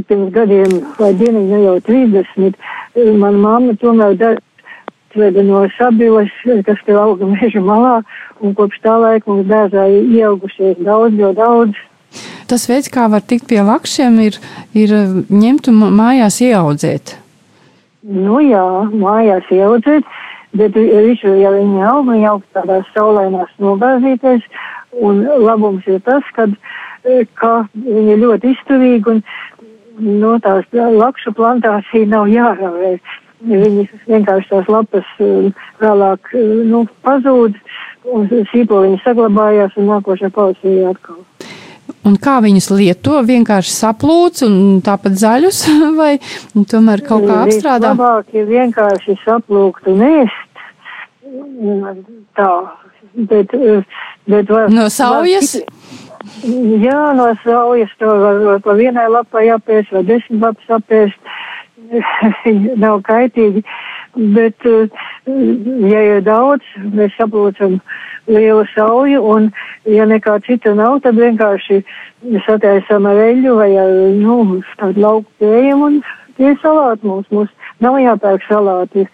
pirms 0.06 0.32
gadiem 0.32 0.70
vai 0.98 1.12
dienīgi, 1.14 1.50
nu 1.50 1.62
jau 1.64 1.80
30, 1.80 2.54
mana 2.96 3.38
mamma 3.38 3.76
tomēr 3.80 4.16
dara 4.20 4.40
atveda 5.12 5.42
no 5.42 5.68
sabiles, 5.76 6.30
kas 6.64 6.78
te 6.86 6.92
auga 6.96 7.26
meža 7.34 7.60
malā, 7.60 8.02
un 8.40 8.54
kopš 8.54 8.80
tā 8.82 8.96
laika 9.00 9.30
mums 9.30 9.48
dārzā 9.48 9.86
ir 9.92 10.08
ieaugušies 10.16 10.80
daudz, 10.80 11.18
jo 11.18 11.32
daudz. 11.36 11.76
Tas 12.48 12.66
veids, 12.68 12.90
kā 12.92 13.08
var 13.08 13.22
tikt 13.24 13.48
pie 13.48 13.62
lakšiem, 13.64 14.18
ir, 14.20 14.36
ir 14.76 14.92
ņemt 15.30 15.68
un 15.68 15.80
mājās 15.96 16.40
ieaudzēt. 16.44 17.16
Nu 18.02 18.40
jā, 18.42 18.64
mājās 18.92 19.48
ieaudzēt, 19.52 20.04
bet 20.58 20.76
visu, 20.76 21.32
ja 21.40 21.52
viņi 21.54 21.84
aug, 21.86 22.08
viņi 22.10 22.28
aug 22.28 22.42
tādās 22.56 22.88
saulēnās 22.96 23.52
nogāzīties, 23.62 24.44
un 25.00 25.22
labums 25.44 25.86
ir 25.88 26.02
tas, 26.04 26.26
kad, 26.36 26.52
ka 27.38 27.52
viņi 27.72 28.16
ir 28.16 28.20
ļoti 28.26 28.52
izturīgi 28.56 29.14
un 29.14 29.22
no 29.98 30.36
tās 30.44 30.64
lakšu 30.72 31.34
plantācija 31.36 32.08
nav 32.08 32.30
jāravē 32.32 32.96
viņas 33.42 34.06
vienkārši 34.06 34.50
tās 34.50 34.70
lapas 34.70 35.08
um, 35.22 35.50
vēlāk 35.82 36.32
um, 36.38 36.52
nu, 36.70 36.82
pazūd, 37.06 37.58
un 38.12 38.28
sīpoliņi 38.52 39.00
saglabājās, 39.02 39.74
un 39.78 39.90
nākošā 39.90 40.32
paudzē 40.34 40.76
atkal. 40.90 41.22
Un 42.06 42.16
kā 42.22 42.38
viņus 42.42 42.70
lieto? 42.74 43.18
Vienkārši 43.26 43.74
saplūc 43.74 44.42
un 44.46 44.54
tāpat 44.84 45.18
zaļus, 45.18 45.64
vai 46.00 46.16
tomēr 46.54 47.04
kaut 47.06 47.26
kā 47.28 47.42
apstrādā? 47.46 47.92
Labāk 47.94 48.34
ir 48.36 48.48
vienkārši 48.50 49.18
saplūkt 49.24 49.90
un 49.92 50.06
ēst. 50.06 50.48
Tā, 52.36 52.50
bet, 53.30 53.52
bet 54.28 54.50
var, 54.50 54.72
no 54.72 54.88
saujas? 54.92 55.54
Var, 55.60 56.01
jā, 56.82 57.00
no 57.18 57.30
saujas 57.42 57.90
to 57.98 58.06
var, 58.06 58.40
var 58.46 58.60
pa 58.64 58.76
vienai 58.78 59.08
lapai 59.10 59.48
apēst 59.54 59.92
vai 59.94 60.04
desmit 60.08 60.40
lapas 60.42 60.76
apēst. 60.80 61.34
Nav 62.82 63.02
kaitīgi, 63.04 63.60
bet, 64.32 64.64
eh, 64.64 64.88
ja 65.90 66.02
ir 66.06 66.22
daudz, 66.24 66.64
mēs 66.94 67.12
saprotam 67.18 67.80
lielu 68.30 68.62
sauju, 68.72 69.20
un 69.20 69.50
ja 69.88 70.06
nekā 70.08 70.38
cita 70.46 70.72
nav, 70.78 71.00
tad 71.04 71.18
vienkārši 71.18 71.82
sataisam 72.46 73.08
ar 73.10 73.18
eļu 73.26 73.56
vai 73.58 73.70
ar, 73.82 73.92
nu, 74.16 74.62
tādu 74.78 75.04
lauku 75.04 75.28
pējumu, 75.42 75.90
un 75.90 76.00
tie 76.38 76.52
ir 76.52 76.60
salāti 76.62 77.08
mums, 77.08 77.28
mums 77.34 77.50
nav 77.82 77.98
jāpērk 78.00 78.46
salāti 78.48 79.06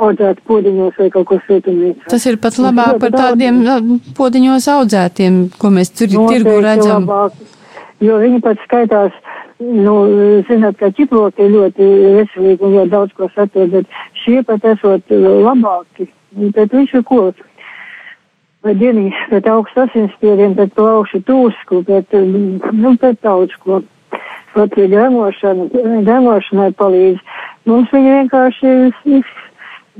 audzēt 0.00 0.40
podiņos 0.46 0.98
vai 0.98 1.08
kaut 1.14 1.26
ko 1.30 1.38
svetumnīcā. 1.46 2.08
Tas 2.12 2.26
ir 2.30 2.38
pat 2.42 2.58
labāk 2.62 3.00
par 3.02 3.14
tādiem 3.16 3.62
nu, 3.64 3.98
podiņos 4.16 4.68
audzētiem, 4.76 5.42
ko 5.58 5.72
mēs 5.74 5.92
tur 5.94 6.12
tirgu 6.12 6.56
redzam. 6.62 7.08
Labāk, 7.08 7.36
jo 8.04 8.20
viņi 8.22 8.40
pat 8.44 8.62
skaitās 8.66 9.12
nu, 9.60 9.94
zināt, 10.48 10.78
ka 10.80 10.90
ķiploki 10.96 11.44
ir 11.44 11.54
ļoti 11.56 11.90
veselīgi 12.16 12.64
un 12.64 12.74
ļoti 12.78 12.92
daudz 12.94 13.14
ko 13.18 13.28
satur, 13.34 13.68
bet 13.72 14.00
šie 14.22 14.40
pat 14.46 14.64
esot 14.72 15.12
labāki, 15.12 16.08
pēc 16.56 16.76
visu 16.78 17.04
ko. 17.06 17.30
Vai 18.60 18.74
dienīgi, 18.76 19.16
pēc 19.30 19.46
augstu 19.48 19.86
asinsspiedienu, 19.86 20.56
pēc 20.58 20.74
plaušu 20.76 21.22
tūsku, 21.24 21.80
pēc, 21.88 22.12
nu, 22.76 22.96
pēc 23.00 23.22
daudz 23.24 23.56
ko. 23.62 23.80
Pat 24.50 24.74
ja 24.76 24.88
gremošana, 24.90 25.68
gremošanai 26.04 26.72
palīdz. 26.76 27.22
Mums 27.68 27.92
viņi 27.92 28.12
vienkārši, 28.16 28.74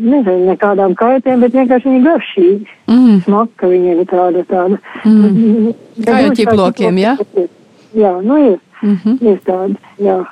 nezinu, 0.01 0.47
nekādām 0.49 0.95
kaitēm, 0.99 1.43
bet 1.45 1.55
vienkārši 1.55 1.89
viņi 1.89 2.03
garšīgi. 2.07 2.77
Mm. 2.91 3.23
Smaka 3.27 3.71
viņiem 3.71 4.03
ir 4.05 4.11
tāda, 4.11 4.45
tāda. 4.49 4.81
Mm. 5.05 5.73
Kā 6.07 6.23
jau 6.25 6.35
ķiplokiem, 6.41 7.01
jā? 7.03 7.17
Ja? 7.19 7.49
Jā, 7.95 8.13
nu 8.23 8.39
ir. 8.47 8.59
Mm 8.83 8.97
-hmm. 9.05 9.33
Ir 9.33 9.41
tāda, 9.45 9.75
jā. 10.01 10.25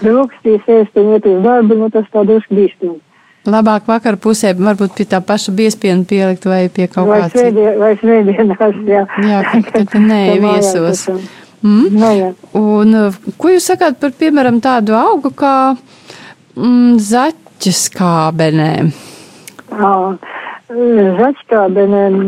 Brokastīs 0.00 0.66
ēst 0.66 0.96
un 0.96 1.14
iet 1.14 1.26
uz 1.26 1.42
darbu, 1.44 1.74
nu 1.74 1.90
tas 1.90 2.06
tā 2.12 2.24
drusku 2.26 2.54
bīstami. 2.54 2.98
Labāk 3.46 3.86
vakar 3.88 4.16
pusē, 4.16 4.52
varbūt 4.52 4.96
pie 4.96 5.04
tā 5.04 5.20
paša 5.24 5.52
biespiena 5.52 6.04
pielikt 6.04 6.44
vai 6.44 6.68
pie 6.68 6.86
kaut 6.86 7.08
Vai 7.08 7.20
kā 7.22 7.28
cita. 7.28 7.38
svētdien, 7.38 7.78
vai 7.78 7.94
svētdienās, 7.96 8.74
jā. 8.86 9.06
Jā, 9.28 9.38
ka 9.52 9.84
tad 9.84 10.00
nē, 10.10 10.20
Ka 10.34 10.40
viesos. 10.46 11.08
Mm? 11.62 11.86
Nu, 11.92 12.10
jā. 12.16 12.28
Un 12.56 12.94
uh, 12.94 13.14
ko 13.36 13.48
jūs 13.48 13.70
sakāt 13.70 13.96
par, 14.00 14.12
piemēram, 14.20 14.60
tādu 14.60 14.92
augu 14.96 15.30
kā 15.30 15.76
mm, 16.56 16.98
zaķis 17.10 17.86
kābenēm? 17.96 18.92
Ā, 19.70 19.94
Zaķskābenēm, 20.70 22.18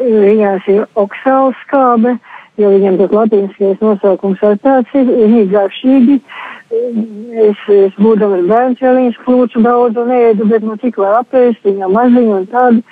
viņās 0.00 0.66
ir 0.68 0.82
oksāls 1.00 1.56
skābe, 1.64 2.18
jo 2.60 2.68
viņam 2.74 2.98
tas 3.00 3.14
latīniskais 3.16 3.80
nosaukums 3.80 4.42
ar 4.44 4.58
tāds 4.60 4.92
ir, 4.92 5.08
viņi 5.08 5.40
ir 5.40 5.48
garšīgi. 5.54 6.18
Es, 7.46 7.62
es 7.72 7.96
būdams 7.96 8.44
bērns, 8.50 8.82
ja 8.82 8.92
viņas 8.92 9.20
klūču 9.24 9.62
daudz 9.64 9.96
un 10.02 10.12
ēdu, 10.12 10.48
bet 10.50 10.66
nu 10.66 10.76
cik 10.82 10.98
var 11.00 11.22
apēst, 11.22 11.64
viņam 11.64 11.96
maziņu 11.96 12.34
un 12.36 12.46
tādu. 12.52 12.82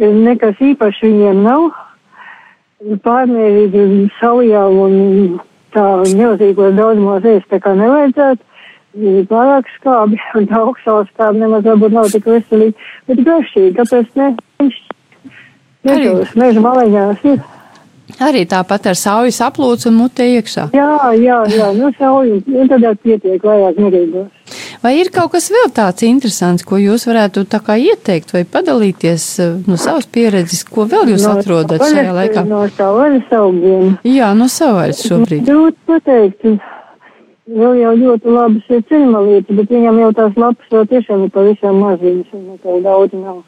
Nekas 0.00 0.58
īpaši 0.58 1.06
viņiem 1.06 1.44
nav. 1.44 1.68
Pārmērīgi 3.04 4.08
saujā 4.18 4.64
un 4.74 5.38
tā 5.74 5.86
milzīgos 6.02 6.74
daudzumos 6.74 7.30
ēst 7.30 7.46
tā 7.52 7.62
kā 7.62 7.76
nevajadzētu. 7.78 8.42
Pārāk 9.30 9.70
skābi, 9.74 10.20
un 10.38 10.46
tā 10.50 10.60
augstās 10.62 11.08
skābi 11.10 11.42
nemaz 11.42 11.64
varbūt 11.66 11.96
nav 11.96 12.10
tik 12.12 12.28
veselīgi, 12.30 12.90
bet 13.10 13.24
garšīgi, 13.26 13.72
kāpēc 13.80 14.20
ne? 14.20 14.28
Viņš 14.62 14.76
Arī. 15.84 16.04
netos 16.04 16.36
meža 16.38 16.62
maliņās 16.62 17.26
ir. 17.32 17.42
Arī 18.22 18.44
tāpat 18.46 18.86
ar 18.92 18.98
sauju 19.00 19.32
saplūcu 19.34 19.88
un 19.90 19.96
mutē 19.98 20.26
iekšā. 20.36 20.68
Jā, 20.76 20.90
jā, 21.18 21.38
jā, 21.50 21.70
nu 21.74 21.88
sauju, 21.98 22.42
un 22.46 22.70
tad 22.70 22.84
jau 22.84 22.92
pietiek 23.02 23.42
vajag 23.42 23.80
negribos. 23.80 24.28
Vai 24.84 24.92
ir 25.00 25.08
kaut 25.10 25.32
kas 25.32 25.48
vēl 25.50 25.70
tāds 25.74 26.04
interesants, 26.04 26.66
ko 26.68 26.76
jūs 26.78 27.06
varētu 27.08 27.46
tā 27.50 27.62
kā 27.64 27.78
ieteikt 27.80 28.34
vai 28.36 28.44
padalīties 28.44 29.26
uh, 29.40 29.56
no 29.66 29.78
savas 29.80 30.06
pieredzes, 30.06 30.62
ko 30.68 30.84
vēl 30.90 31.14
jūs 31.14 31.24
atrodat 31.30 31.82
šajā 31.82 32.12
laikā? 32.12 32.44
No 32.46 32.62
tā 32.76 32.90
vaļas 32.92 33.34
augiem. 33.40 33.94
Jā, 34.06 34.30
no 34.36 34.50
savairs 34.52 35.02
šobrīd. 35.08 35.48
Grūti 35.48 35.80
pateikt. 35.88 36.44
Vēl 37.44 37.74
jau 37.76 37.90
ļoti 37.92 38.30
labas 38.32 38.68
ir 38.72 38.80
ceļmalītes, 38.88 39.56
bet 39.58 39.72
viņam 39.74 39.98
jau 40.00 40.12
tās 40.16 40.36
lapas 40.40 40.70
vēl 40.72 40.86
tiešām 40.88 41.24
ir 41.26 41.32
pavisam 41.34 41.76
maziņas, 41.82 42.30
un 42.32 42.46
nekā 42.54 42.76
daudz 42.86 43.18
nav. 43.20 43.42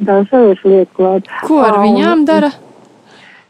Tā 0.00 0.16
savas 0.30 0.62
liek 0.64 0.88
klāt. 0.96 1.28
Ko 1.44 1.58
ar 1.60 1.76
un- 1.76 1.84
viņām 1.84 2.24
dara? 2.24 2.50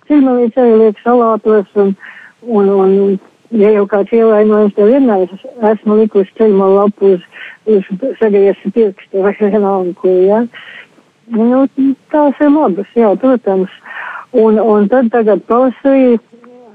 Ceļmalītes 0.09 0.59
arī 0.59 0.74
liek 0.80 0.98
salātos, 1.04 1.70
un, 1.78 1.94
un, 2.42 2.68
un 2.74 3.20
ja 3.54 3.70
jau 3.70 3.87
kāds 3.87 4.11
ievainojums 4.11 4.74
tev 4.74 4.90
ir, 4.90 5.07
es 5.22 5.46
esmu 5.70 6.00
likusi 6.02 6.35
ceļmalu 6.40 6.74
lapu 6.80 7.14
uz, 7.14 7.22
uz 7.70 7.87
sagriesi 8.18 8.74
pirkstu 8.74 9.22
vai 9.22 9.37
vienalga, 9.38 9.94
ko, 10.02 10.09
jā. 10.26 10.42
Nu, 11.30 11.66
tās 12.11 12.35
ir 12.42 12.50
labas, 12.50 12.90
jā, 12.98 13.14
protams. 13.16 13.70
Un, 14.35 14.59
un 14.59 14.88
tad 14.90 15.12
tagad 15.14 15.46
pavasarī, 15.46 16.18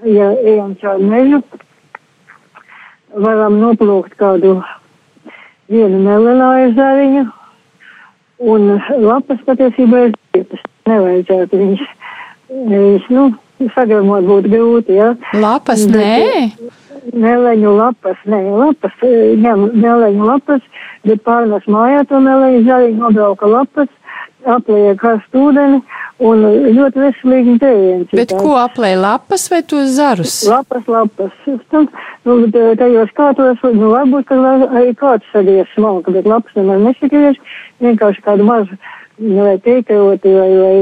ja 0.07 0.31
ejam 0.39 0.77
caur 0.79 1.03
mežu, 1.03 1.43
varam 3.23 3.59
noplūkt 3.61 4.15
kādu 4.19 4.59
vienu 5.69 5.99
nelelāju 6.03 6.73
zariņu, 6.77 7.25
un 8.53 8.67
lapas 9.03 9.41
patiesībā 9.47 10.07
ir 10.07 10.17
vietas. 10.35 10.65
Nevajadzētu 10.89 11.59
viņas, 11.59 11.87
viņas 12.49 13.07
nu, 13.13 13.25
sagamot 13.75 14.25
būtu 14.25 14.51
grūti, 14.51 14.97
jā. 14.97 15.13
Lapas, 15.37 15.85
Bet, 15.91 15.99
nē. 15.99 16.71
Neleņu 17.09 17.71
lapas, 17.77 18.17
nē, 18.29 18.39
lapas, 18.57 18.95
eh, 19.05 19.35
ņem 19.39 19.69
neleņu 19.83 20.25
lapas, 20.25 20.65
bet 21.05 21.23
pārnes 21.23 21.65
mājā 21.69 22.03
to 22.09 22.19
neleņu 22.23 22.65
zariņu, 22.67 22.99
nobrauka 23.03 23.49
lapas, 23.49 23.89
apliek 24.45 24.99
karstu 24.99 25.49
ūdeni 25.49 25.81
un 26.19 26.43
ļoti 26.75 26.99
veselīgi 26.99 27.55
dzēriens. 27.61 28.11
ir 28.11 28.19
Bet 28.19 28.33
ko 28.35 28.55
aplēja 28.59 28.99
lapas 28.99 29.47
vai 29.51 29.61
tos 29.63 29.93
zarus? 29.95 30.35
Lapas, 30.49 30.87
lapas. 30.91 31.35
Nu, 31.47 32.35
bet, 32.43 32.57
tajos 32.81 33.13
kātos, 33.17 33.61
nu, 33.63 33.91
varbūt, 33.93 34.27
ka 34.29 34.39
arī 34.67 34.91
kāds 34.99 35.29
sagies 35.33 35.69
smalka, 35.75 36.13
bet 36.15 36.27
lapas 36.27 36.57
nemaz 36.59 36.83
nesagies, 36.83 37.39
vienkārši 37.83 38.25
kādu 38.25 38.47
mazu, 38.47 38.75
nu, 39.21 39.39
vai 39.45 39.55
teikaroti, 39.63 40.35
vai, 40.35 40.51
vai, 40.59 40.75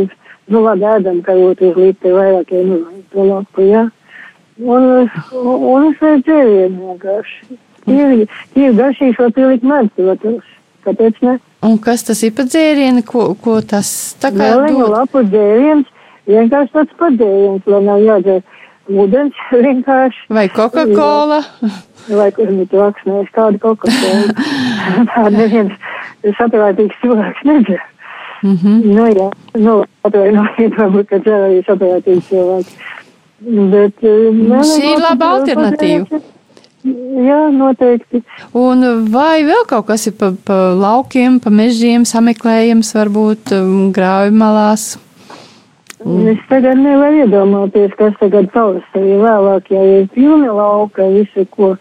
nu, 0.49 0.65
labi, 0.65 0.89
ēdam 0.95 1.21
karoti 1.25 1.69
uz 1.69 1.79
litri 1.83 2.17
vairāk, 2.17 2.51
ja, 2.57 2.65
nu, 2.65 2.81
to 3.13 3.29
lapu, 3.29 3.69
jā. 3.69 3.87
Un, 4.57 4.89
un, 5.05 5.91
es 5.91 6.01
vajag 6.01 6.25
dzērienu 6.25 6.91
vienkārši. 6.91 7.57
Tīri, 7.87 8.25
tīri 8.55 8.73
garšīgs, 8.75 9.19
vai 9.21 9.33
pielikt 9.35 9.67
medus, 9.67 9.93
protams. 9.95 10.53
Kāpēc 10.87 11.17
ne? 11.25 11.33
Un 11.67 11.77
kas 11.83 12.03
tas 12.07 12.21
ir 12.23 12.31
pa 12.37 12.45
dzērieni, 12.47 13.01
ko, 13.03 13.33
ko 13.43 13.57
tas 13.61 13.89
tā 14.21 14.29
kā 14.31 14.39
Vēleņu 14.45 14.85
dod? 14.85 14.93
lapu 14.93 15.23
dzēriens, 15.27 15.89
vienkārši 16.29 16.73
tāds 16.77 16.93
padēriens, 17.01 17.65
lai 17.67 17.81
nav 17.89 17.99
jādzer 18.05 18.41
ūdens, 18.87 19.41
vienkārši. 19.65 20.23
Vai 20.37 20.45
Coca-Cola? 20.53 21.41
Vai 22.07 22.29
kur 22.31 22.47
nu 22.55 22.63
tu 22.71 22.79
aksnēs 22.79 23.27
kādu 23.35 23.59
tādu. 23.59 24.31
Tāda 25.11 25.33
neviens 25.35 25.73
saprātīgs 26.39 26.95
cilvēks 27.03 27.43
nedzer. 27.49 27.81
Mhm. 28.45 28.77
Nu 28.93 29.09
jā, 29.11 29.27
nu 29.59 29.73
atvainojiet, 30.07 30.75
varbūt, 30.77 31.07
ka 31.09 31.19
arī 31.25 31.59
saprātīgs 31.67 32.29
cilvēks. 32.31 32.77
Bet. 33.41 33.99
eh, 34.01 34.63
Šī 34.71 34.93
ir 34.93 35.01
laba 35.03 35.33
alternatīva. 35.39 36.05
padēriens- 36.07 36.33
Jā, 36.85 37.39
noteikti. 37.51 38.21
Un 38.55 38.85
vai 39.11 39.41
vēl 39.47 39.65
kaut 39.69 39.87
kas 39.89 40.05
ir 40.07 40.13
pa, 40.19 40.29
pa 40.45 40.57
laukiem, 40.77 41.39
pa 41.41 41.49
mežiem 41.49 42.05
sameklējams, 42.05 42.93
varbūt 42.95 43.53
um, 43.57 43.89
grāvi 43.95 44.35
malās? 44.37 44.95
Mm. 46.05 46.27
Es 46.29 46.43
tagad 46.51 46.77
nevaru 46.77 47.23
iedomāties, 47.23 47.95
kas 47.97 48.13
tagad 48.21 48.51
pavasarī 48.53 49.17
vēlāk, 49.17 49.71
ja 49.73 49.81
ir 49.95 50.05
pilni 50.13 50.51
lauka, 50.53 51.07
visu 51.09 51.47
ko, 51.55 51.71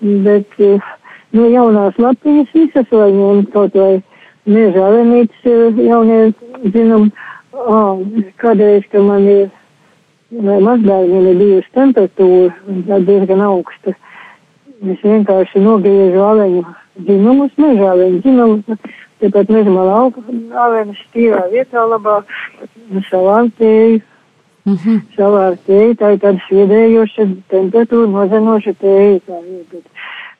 bet, 0.00 0.52
eh, 0.60 0.92
nu, 1.32 1.48
jaunās 1.48 1.96
lapiņas 1.96 2.52
visas 2.52 2.92
var 2.92 3.08
ņemt 3.16 3.50
kaut 3.56 3.78
vai 3.80 4.02
meža 4.44 4.84
avenītes 4.90 5.48
eh, 5.48 5.80
jaunie, 5.88 6.34
zinām, 6.76 7.08
ā, 7.56 7.80
kādreiz, 8.44 8.84
ka 8.92 9.00
man 9.00 9.24
ir, 9.32 9.48
vai 10.28 10.60
mazdārgiem 10.68 11.30
ir 11.32 11.40
bijusi 11.40 11.74
temperatūra, 11.80 12.52
tā 12.90 13.00
diezgan 13.08 13.46
augsta. 13.48 13.96
Es 14.84 15.00
vienkārši 15.00 15.62
nogriežu 15.64 16.20
aveņu 16.20 16.62
dzinumus, 17.06 17.52
meža 17.56 17.92
aveņu 17.94 18.18
dzinumus, 18.24 18.90
tāpēc 19.22 19.52
meža 19.54 19.72
malā 19.72 20.00
aveņas 20.64 21.00
tīrā 21.14 21.44
vietā 21.52 21.86
labāk, 21.88 22.28
savārtēju, 23.10 24.02
Mhm. 24.64 25.00
savārtēju, 25.12 25.96
tā 26.00 26.14
ir 26.14 26.20
tāda 26.22 26.40
sviedējoša 26.46 27.24
temperatūra, 27.52 28.08
nozenoša 28.08 28.72
tēja, 28.80 29.18
tā 29.28 29.40
ir, 29.44 29.64
bet, 29.72 29.84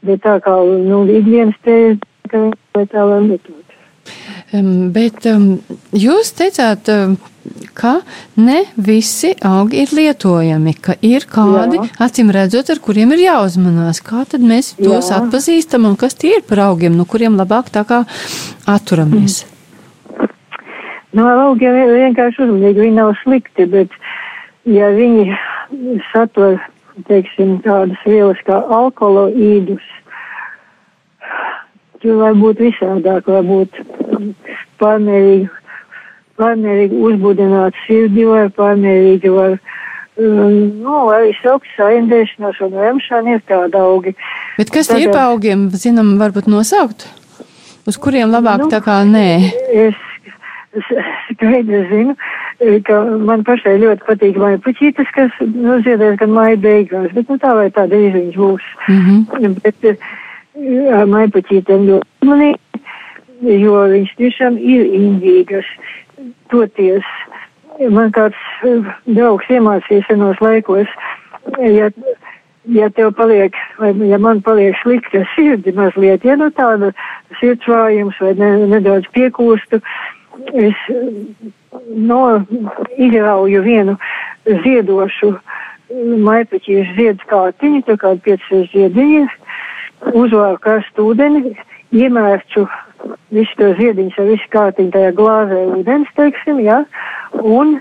bet 0.01 0.23
tā 0.25 0.39
kā, 0.41 0.55
nu, 0.65 1.03
ikdienas 1.13 1.59
tēja, 1.67 1.99
ka 2.33 2.41
tā 2.89 3.05
var 3.05 3.21
metot. 3.21 3.64
Bet 4.95 5.27
jūs 5.97 6.35
teicāt, 6.37 6.91
ka 7.75 7.95
ne 8.41 8.61
visi 8.77 9.33
augi 9.45 9.83
ir 9.85 9.95
lietojami, 9.97 10.75
ka 10.81 10.97
ir 11.05 11.27
kādi, 11.31 11.81
Jā. 11.81 11.89
acīm 12.07 12.31
redzot, 12.35 12.71
ar 12.71 12.81
kuriem 12.85 13.15
ir 13.17 13.25
jāuzmanās. 13.27 14.01
Kā 14.05 14.25
tad 14.29 14.45
mēs 14.45 14.75
tos 14.79 15.11
Jā. 15.11 15.23
atpazīstam 15.23 15.89
un 15.89 15.97
kas 16.01 16.17
tie 16.21 16.37
ir 16.39 16.47
par 16.49 16.63
augiem, 16.69 16.97
no 16.97 17.09
kuriem 17.09 17.37
labāk 17.41 17.73
tā 17.75 17.85
kā 17.89 18.05
atturamies? 18.71 19.43
Nu, 21.15 21.27
ar 21.31 21.45
augiem 21.49 21.77
vienkārši 21.79 22.47
uzmanīgi, 22.47 22.87
viņi 22.87 22.97
nav 22.97 23.13
slikti, 23.23 23.69
bet 23.71 23.93
ja 24.67 24.89
viņi 24.95 25.37
satver, 26.11 26.59
teiksim, 27.11 27.59
tādas 27.67 28.01
vielas 28.07 28.41
kā 28.47 28.57
alkaloīdus, 28.79 29.85
tur 32.05 32.21
var 32.21 32.37
būt 32.39 32.61
visādāk, 32.61 33.29
var 33.33 33.45
būt 33.49 33.81
pārmērīgi, 34.83 35.49
pārmērīgi 36.41 37.03
uzbudināt 37.09 37.81
sirdi, 37.87 38.27
vai 38.29 38.47
pārmērīgi 38.55 39.33
var, 39.33 39.59
um, 40.21 40.55
nu, 40.85 40.97
arī 41.15 41.35
saukt 41.41 41.69
saindēšanos 41.79 42.61
un 42.69 42.79
remšana 42.85 43.39
ir 43.39 43.45
tāda 43.49 43.85
augi. 43.89 44.15
Bet 44.61 44.73
kas 44.75 44.93
tie 44.93 45.09
pa 45.09 45.31
augiem, 45.33 45.71
zinām, 45.73 46.17
varbūt 46.21 46.51
nosaukt? 46.51 47.09
Uz 47.89 48.01
kuriem 48.01 48.31
labāk 48.33 48.65
Nu, 48.65 48.73
tā 48.73 48.81
kā 48.85 49.03
nē? 49.05 49.29
Es 49.85 49.99
skaidri 51.29 51.85
zinu, 51.91 52.15
ka 52.87 53.01
man 53.29 53.45
pašai 53.47 53.77
ļoti 53.83 54.07
patīk 54.09 54.39
maija 54.41 54.61
puķītes, 54.65 55.11
kas 55.15 55.37
nu, 55.45 55.79
ziedēs 55.85 56.19
gan 56.21 56.33
maija 56.35 56.59
beigās, 56.61 57.13
bet 57.15 57.31
nu, 57.31 57.39
tā 57.43 57.53
vai 57.59 57.69
tā 57.75 57.87
drīz 57.91 58.15
viņš 58.17 58.39
būs. 58.41 58.71
Mhm. 58.89 59.59
Bet 59.63 59.91
puķītēm 60.55 61.87
ļoti 61.89 62.29
manīgi, 62.29 62.83
jo 63.63 63.81
viņš 63.95 64.15
tiešām 64.21 64.59
ir 64.59 64.87
indīgas. 65.01 65.67
Toties 66.53 67.05
man 67.91 68.13
kāds 68.15 68.39
eh, 68.63 68.85
draugs 69.07 69.49
iemācīja 69.51 70.07
senos 70.07 70.39
laikos, 70.41 70.87
ja 71.59 71.91
ja 72.65 72.89
tev 72.91 73.13
paliek, 73.13 73.53
vai 73.79 73.93
ja 74.09 74.19
man 74.19 74.41
paliek 74.43 74.77
slikta 74.83 75.25
sirdi 75.35 75.73
mazliet, 75.77 76.25
ja 76.25 76.37
nu 76.37 76.51
tāda 76.51 76.93
sirdsvājums 77.41 78.21
vai 78.21 78.33
ne, 78.39 78.51
nedaudz 78.73 79.09
piekūstu, 79.13 79.81
es 80.55 80.87
no, 81.91 82.23
izrauju 82.97 83.63
vienu 83.65 83.99
ziedošu 84.65 85.35
maipaķīšu 86.25 86.97
ziedu 86.97 87.29
kārtiņu, 87.29 87.83
tā 87.89 87.99
kā 88.01 88.15
5 88.25 88.49
ziediņi, 88.73 89.27
uzvāru 90.13 90.59
karstu 90.63 91.11
ūdeni, 91.11 91.55
iemērču 91.95 92.67
visu 93.35 93.59
to 93.59 93.71
ziediņu 93.79 94.15
ar 94.19 94.31
visu 94.31 94.51
kārtiņu 94.55 94.95
tajā 94.95 95.13
glāzē 95.19 95.61
ūdens, 95.79 96.11
teiksim, 96.19 96.61
jā, 96.65 96.83
ja, 96.83 97.41
un 97.41 97.79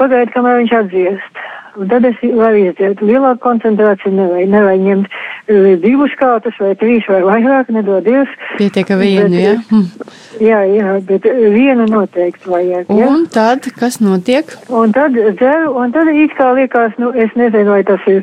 pagaidu, 0.00 0.32
kamēr 0.34 0.62
viņš 0.62 0.74
atdziest. 0.82 1.42
Un 1.76 1.88
tad 1.90 2.04
es 2.08 2.16
varu 2.22 2.62
iziet. 2.62 3.02
Lielāku 3.04 3.42
koncentrāciju 3.44 4.12
nevajag, 4.16 4.50
nevajag 4.54 4.84
ņemt 4.86 5.08
uh, 5.12 5.68
divus 5.82 6.14
kārtus 6.20 6.56
vai 6.62 6.72
trīs 6.80 7.06
vai 7.10 7.20
vairāk, 7.26 7.72
nedodies. 7.74 8.32
Pietiek 8.58 8.92
ar 8.94 9.00
vienu, 9.02 9.28
bet, 9.34 9.42
jā? 9.44 9.54
Hm. 9.70 10.14
Jā, 10.42 10.60
jā, 10.70 10.96
bet 11.08 11.28
vienu 11.54 11.88
noteikti 11.90 12.50
vajag. 12.50 12.92
Jā? 12.94 13.08
Un 13.12 13.26
tad, 13.34 13.68
kas 13.78 14.00
notiek? 14.04 14.52
Un 14.72 14.94
tad 14.96 15.16
dzeru, 15.18 15.74
un 15.82 15.94
tad 15.94 16.10
it 16.14 16.36
kā 16.38 16.52
liekas, 16.58 16.94
nu, 17.02 17.12
es 17.12 17.34
nezinu, 17.38 17.72
vai 17.74 17.82
tas 17.86 18.04
ir 18.10 18.22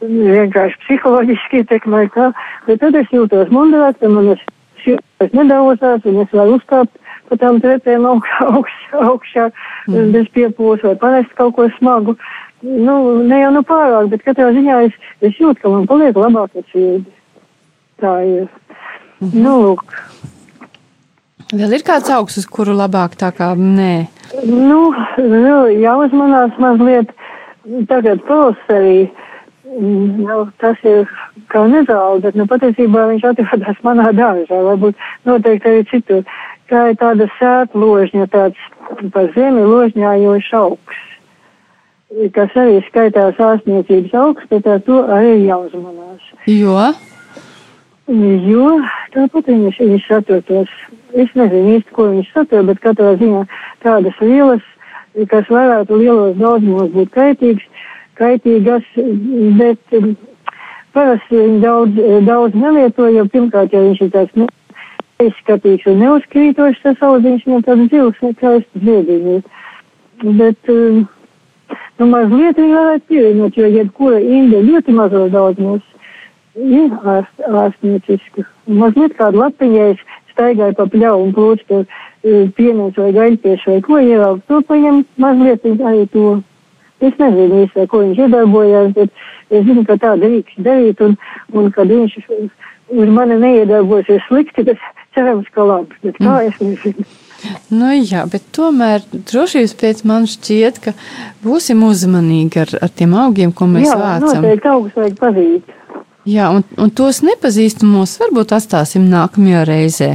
vienkārši 0.00 0.80
psiholoģiski 0.86 1.62
ietekmē 1.62 2.06
kā, 2.14 2.30
bet 2.66 2.80
tad 2.82 2.96
es 2.98 3.12
jūtos 3.14 3.52
mundrāk, 3.54 4.00
tad 4.00 4.14
man 4.16 4.32
es 4.34 4.42
sirds 4.84 5.36
nedavosās, 5.36 6.04
un 6.08 6.22
es 6.24 6.32
varu 6.34 6.56
uzkāpt 6.58 6.96
pa 7.30 7.38
tām 7.38 7.60
trepēm 7.62 8.06
augšā, 8.10 8.46
augšā, 8.58 9.02
augšā 9.06 9.46
mm. 9.88 10.12
bez 10.16 10.30
piepūs 10.34 10.82
vai 10.86 10.96
panest 10.98 11.34
kaut 11.38 11.54
ko 11.58 11.68
smagu. 11.78 12.16
Nu, 12.60 12.94
ne 13.24 13.40
jau 13.40 13.52
nu 13.54 13.62
pārāk, 13.64 14.10
bet 14.12 14.24
katrā 14.26 14.50
ziņā 14.52 14.80
es, 14.88 14.96
es 15.24 15.38
jūtu, 15.40 15.60
ka 15.62 15.72
man 15.72 15.86
paliek 15.88 16.16
labāk 16.16 16.56
sirdi. 16.72 17.08
Tā 18.00 18.14
ir. 18.24 18.48
Mm 19.20 19.28
-hmm. 19.28 19.42
Nu, 19.44 19.54
lūk. 19.64 19.84
Vēl 21.52 21.72
ir 21.74 21.82
kāds 21.82 22.10
augsts, 22.10 22.38
uz 22.38 22.46
kuru 22.46 22.72
labāk 22.72 23.16
tā 23.16 23.32
kā 23.32 23.54
nē? 23.56 24.06
Nu, 24.44 24.94
nu 25.18 25.56
jāuzmanās 25.68 26.52
mazliet 26.58 27.08
tagad 27.88 28.20
pavasarī. 28.28 29.10
Nu, 30.18 30.50
tas 30.58 30.76
ir 30.82 31.08
kā 31.48 31.66
nezāle, 31.70 32.20
bet 32.20 32.34
nu, 32.34 32.46
patiesībā 32.46 33.06
viņš 33.08 33.24
atrodas 33.24 33.76
manā 33.82 34.12
dārzā, 34.12 34.62
varbūt 34.68 34.94
noteikti 35.24 35.68
arī 35.68 35.84
citur 35.90 36.24
tā 36.70 36.90
ir 36.90 36.98
tāda 37.00 37.26
sēkložņa, 37.38 38.26
tāds 38.32 38.66
pa 39.14 39.26
zemi 39.34 39.66
ložņājošs 39.66 40.50
augsts, 40.60 41.09
kas 42.34 42.56
arī 42.58 42.80
skaitās 42.88 43.38
ārstniecības 43.38 44.14
ar 44.18 44.82
to 44.86 44.98
arī 45.14 45.36
jāuzmanās. 45.46 46.32
Jo? 46.50 46.90
Jo 48.10 48.70
tāpat 49.14 49.46
viņš, 49.46 49.78
viņš 49.78 50.06
satur 50.08 50.40
tos, 50.48 50.70
es 51.14 51.30
nezinu 51.38 51.76
īsti, 51.76 51.94
ko 51.94 52.08
viņš 52.10 52.32
satur, 52.34 52.64
bet 52.66 52.82
katrā 52.82 53.14
ziņā 53.20 53.44
tādas 53.84 54.16
vielas, 54.18 54.64
kas 55.30 55.46
varētu 55.50 56.00
lielos 56.00 56.34
daudzumos 56.38 56.90
būt 56.94 57.12
kaitīgas, 57.14 57.86
kaitīgas, 58.18 58.88
bet 59.60 59.98
um, 59.98 60.16
parasti 60.94 61.38
viņi 61.38 61.62
daudz, 61.62 62.02
daudz 62.26 62.58
nelieto, 62.58 63.06
jo 63.14 63.26
pirmkārt, 63.30 63.72
ja 63.74 63.84
viņš 63.86 64.02
ir 64.06 64.12
tāds, 64.16 64.34
nu, 64.34 64.50
izskatīgs 65.22 65.86
un 65.90 66.02
neuzkrītošs 66.02 66.82
tas 66.82 67.06
audziņš, 67.06 67.46
no 67.46 67.62
tāds 67.66 67.88
zils, 67.92 68.20
nekaists 68.24 68.84
ziediņš. 68.84 69.48
Bet, 70.40 70.72
um, 70.72 71.04
nu, 72.00 72.06
mazliet 72.10 72.58
viņi 72.58 72.76
varētu 72.76 73.06
pievienot, 73.12 73.56
jo 73.56 73.70
jebkura 73.70 74.20
inde 74.20 74.62
ļoti 74.66 74.94
mazos 74.96 75.32
daudzumos 75.34 75.82
ir 76.56 76.94
ārst, 77.14 77.42
ārstnieciska. 77.46 78.46
Mazliet 78.80 79.16
kādu 79.18 79.42
lapiņais 79.42 80.00
staigāja 80.32 80.76
pa 80.78 80.86
pļauju 80.90 81.26
un 81.26 81.34
plūč 81.36 81.64
tur 81.68 81.84
uh, 81.84 82.46
pienēc 82.56 82.98
vai 83.00 83.10
gaļpiešu 83.16 83.74
vai 83.74 83.82
ko 83.86 84.00
ievelk, 84.02 84.44
to 84.48 84.62
paņem 84.68 85.04
mazliet 85.20 85.66
arī 85.66 86.06
to. 86.14 86.40
Es 87.00 87.14
nezinu 87.16 87.62
īsti, 87.64 87.86
ko 87.88 88.02
viņš 88.02 88.18
iedarbojās, 88.26 88.90
bet 88.92 89.22
es 89.48 89.62
zinu, 89.64 89.86
ka 89.88 89.94
tā 90.02 90.10
drīkst 90.20 90.58
darīt 90.60 91.00
un, 91.00 91.14
un 91.56 91.70
kad 91.72 91.88
viņš 91.88 92.18
uz 93.00 93.08
mani 93.08 93.38
neiedarbosies 93.40 94.26
slikti, 94.26 94.66
bet 94.68 94.82
cerams, 95.16 95.48
ka 95.54 95.64
labi, 95.64 95.96
bet 96.04 96.20
kā 96.20 96.42
es 96.44 96.60
nezinu. 96.60 97.06
Nu, 97.70 97.90
jā, 97.94 98.24
bet 98.30 98.44
tomēr 98.56 99.04
drošības 99.12 99.74
pēc 99.80 100.02
man 100.08 100.26
šķiet, 100.30 100.80
ka 100.84 100.94
būsim 101.44 101.82
uzmanīgi 101.86 102.64
ar, 102.64 102.72
ar 102.84 102.90
tiem 102.92 103.14
augiem, 103.16 103.52
ko 103.52 103.68
mēs 103.70 103.88
jā, 103.88 103.98
vācam. 104.00 104.32
Jā, 104.32 104.40
noteikti 104.42 104.72
augus 104.72 104.98
vajag 104.98 105.20
pazīt. 105.20 105.76
Jā, 106.28 106.50
un, 106.52 106.66
un 106.76 106.90
tos 106.92 107.22
nepazīstamos 107.24 108.18
varbūt 108.20 108.52
atstāsim 108.58 109.08
nākamajā 109.08 109.64
reizē. 109.70 110.10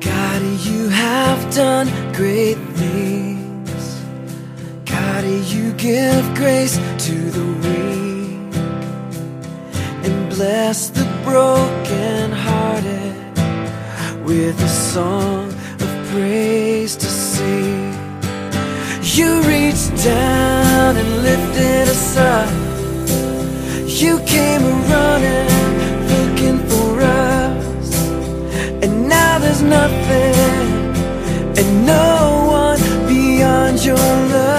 God, 0.00 0.42
you 0.64 0.88
have 0.88 1.44
done 1.54 1.92
great 2.16 2.65
give 5.86 6.26
grace 6.34 6.76
to 7.06 7.16
the 7.36 7.46
weak 7.64 8.52
and 10.04 10.14
bless 10.34 10.90
the 10.90 11.04
broken-hearted 11.22 13.14
with 14.24 14.60
a 14.60 14.68
song 14.68 15.44
of 15.84 15.90
praise 16.10 16.96
to 16.96 17.06
sing. 17.06 17.92
You 19.16 19.28
reached 19.42 19.94
down 20.02 20.96
and 20.96 21.10
lifted 21.28 21.84
us 21.94 22.16
up. 22.16 22.50
You 24.02 24.18
came 24.34 24.64
running, 24.90 25.48
looking 26.12 26.58
for 26.70 27.00
us, 27.00 27.88
and 28.82 28.92
now 29.08 29.38
there's 29.38 29.62
nothing 29.62 30.34
and 31.60 31.68
no 31.86 32.08
one 32.64 32.80
beyond 33.06 33.84
your 33.84 34.06
love. 34.34 34.55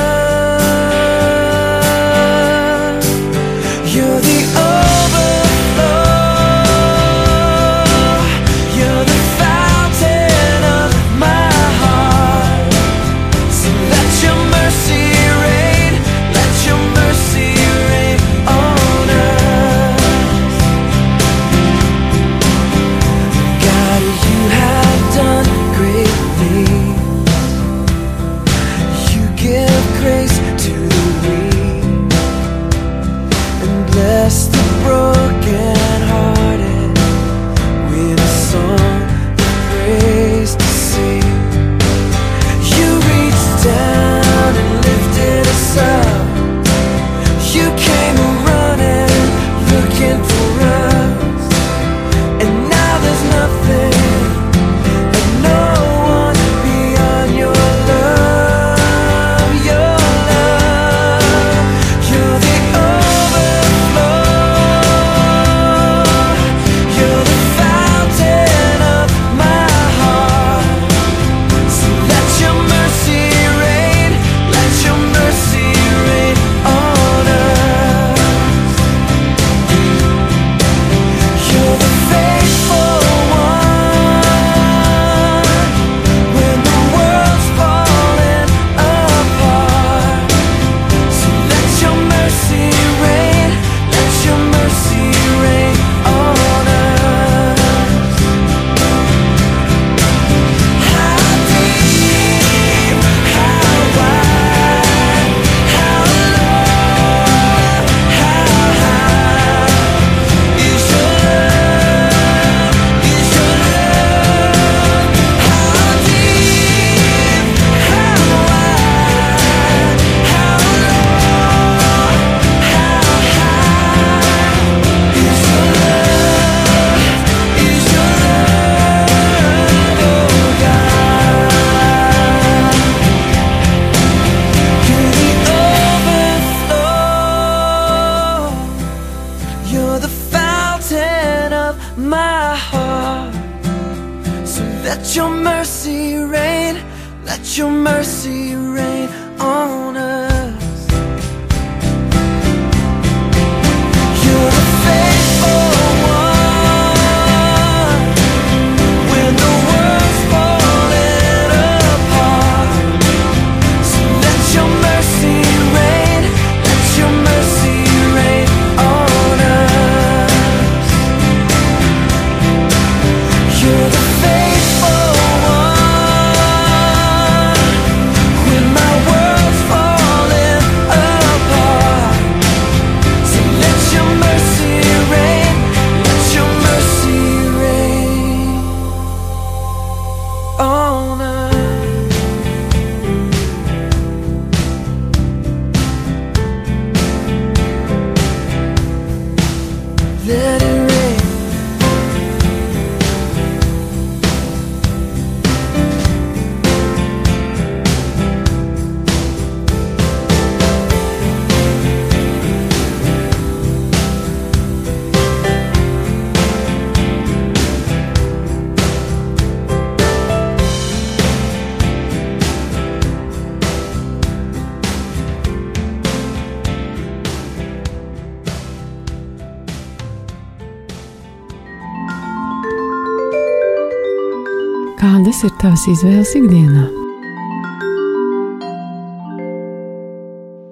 Ir 235.47 235.53
tavas 235.61 235.83
izvēles 235.87 236.31
ikdienā? 236.35 236.85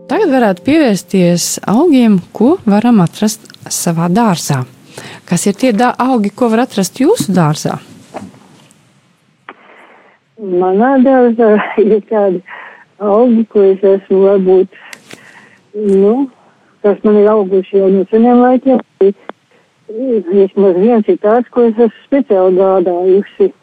Tagad 0.10 0.34
varētu 0.34 0.64
pievērsties 0.66 1.46
augiem, 1.72 2.18
ko 2.36 2.56
varam 2.68 3.00
atrast 3.04 3.48
savā 3.72 4.10
dārzā. 4.12 4.64
Kas 5.30 5.48
ir 5.48 5.56
tie 5.60 5.72
augi, 5.88 6.32
ko 6.36 6.50
var 6.52 6.66
atrast 6.66 7.00
jūsu 7.00 7.34
dārzā? 7.36 7.80
Manā 10.40 10.96
dārzā 11.06 11.52
ir 11.84 12.02
tādi 12.12 12.44
augi, 13.00 13.46
ko 13.52 13.64
es 13.72 13.84
esmu 13.96 14.24
varbūt, 14.28 14.80
nu, 15.76 16.16
kas 16.84 17.00
man 17.04 17.22
ir 17.22 17.32
auguši 17.32 17.80
jau 17.80 17.92
no 17.94 18.08
seniem 18.12 18.44
laikiem. 18.44 18.82
Vismaz 19.96 20.80
viens 20.82 21.08
ir 21.08 21.22
tāds, 21.24 21.48
ko 21.54 21.70
es 21.70 21.78
esmu 21.78 22.10
speciāli 22.10 22.60
gādājusi. 22.60 23.54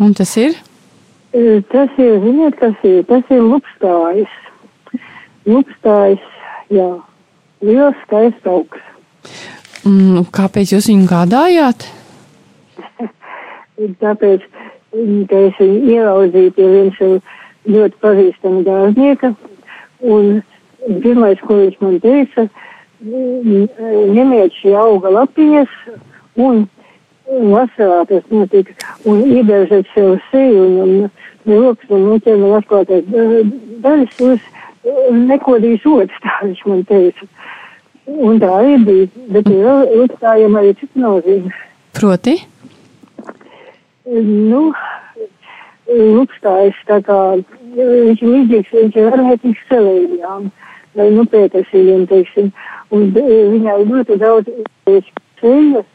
Un 0.00 0.14
tas 0.16 0.36
ir? 0.40 0.56
E, 1.32 1.60
Tas 1.72 1.90
ir, 1.98 2.18
ziniet, 2.20 2.56
kas 2.60 2.76
ir? 2.84 3.04
Tas 3.08 3.24
ir 3.32 3.40
lupstājs. 3.40 4.32
Lupstājs, 5.48 6.22
jā, 6.70 6.88
liels 7.64 7.98
skaists 8.04 8.46
augs. 8.46 8.82
Mm, 9.82 10.26
kāpēc 10.30 10.74
jūs 10.74 10.90
viņu 10.92 11.08
gādājāt? 11.10 11.88
Tāpēc, 14.02 14.44
mm, 14.94 15.24
ka 15.30 15.40
es 15.48 15.56
viņu 15.58 15.96
ieraudzīju 15.96 16.54
pie 16.58 16.68
viens 16.74 17.00
ļoti 17.66 17.98
pazīstama 18.04 18.62
dārznieka, 18.68 19.32
un 20.02 20.42
pirmais, 21.02 21.40
ko 21.46 21.58
viņš 21.62 21.80
man 21.82 21.98
teica, 22.04 22.46
mm, 23.02 23.66
ņemiet 24.14 24.54
šī 24.60 24.76
auga 24.78 25.10
lapiņas 25.16 25.74
un 26.44 26.66
vasarā 27.52 28.02
tas 28.10 28.28
notika, 28.30 28.76
un 29.08 29.24
iebežat 29.26 29.88
sev 29.94 30.16
seju 30.30 30.66
un, 30.66 30.78
un, 30.84 31.10
rokas 31.48 31.90
un 31.90 32.06
noķēma 32.10 32.52
atklātais 32.60 33.10
daļas, 33.84 34.20
jūs 34.20 34.48
nekodīs 35.30 35.84
otrs, 35.88 36.22
tā 36.24 36.38
viņš 36.44 36.64
man 36.70 36.86
teica. 36.90 37.28
Un 38.12 38.40
tā 38.42 38.48
arī 38.58 38.78
bija, 38.86 39.10
bet 39.30 39.50
ir 39.50 39.68
uzstājama 40.04 40.62
arī 40.62 40.72
cita 40.80 41.04
nozīme. 41.04 41.52
Proti, 41.94 42.40
Nu, 44.04 44.72
lupstājs 45.86 46.78
tā 46.88 46.98
kā, 47.06 47.18
viņš 47.76 48.22
ir 48.22 48.32
līdzīgs, 48.32 48.72
viņš 48.74 48.96
ir 48.98 49.12
arhētisks 49.12 49.68
celējām, 49.68 50.48
vai 50.98 51.06
nu 51.14 51.24
pētersīļiem, 51.30 52.08
teiksim, 52.10 52.50
un 52.90 53.12
e, 53.14 53.38
viņā 53.52 53.76
ir 53.78 53.92
ļoti 53.92 54.18
daudz 54.18 54.50
ētiskas 54.90 55.46
eļas, 55.52 55.86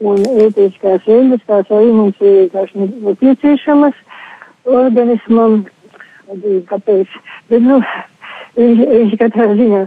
un 0.00 0.22
ētiskās 0.44 1.06
eļas, 1.10 1.42
tās 1.48 1.72
arī 1.74 1.90
mums 1.94 2.20
ir 2.20 2.34
vienkārši 2.42 2.78
ne- 2.78 3.08
nepieciešamas. 3.08 3.96
Organismam, 4.68 5.64
kāpēc, 6.68 7.08
bet, 7.48 7.62
nu, 7.62 7.80
viņš, 8.58 8.82
viņš 8.92 9.16
katrā 9.22 9.48
ziņā, 9.56 9.82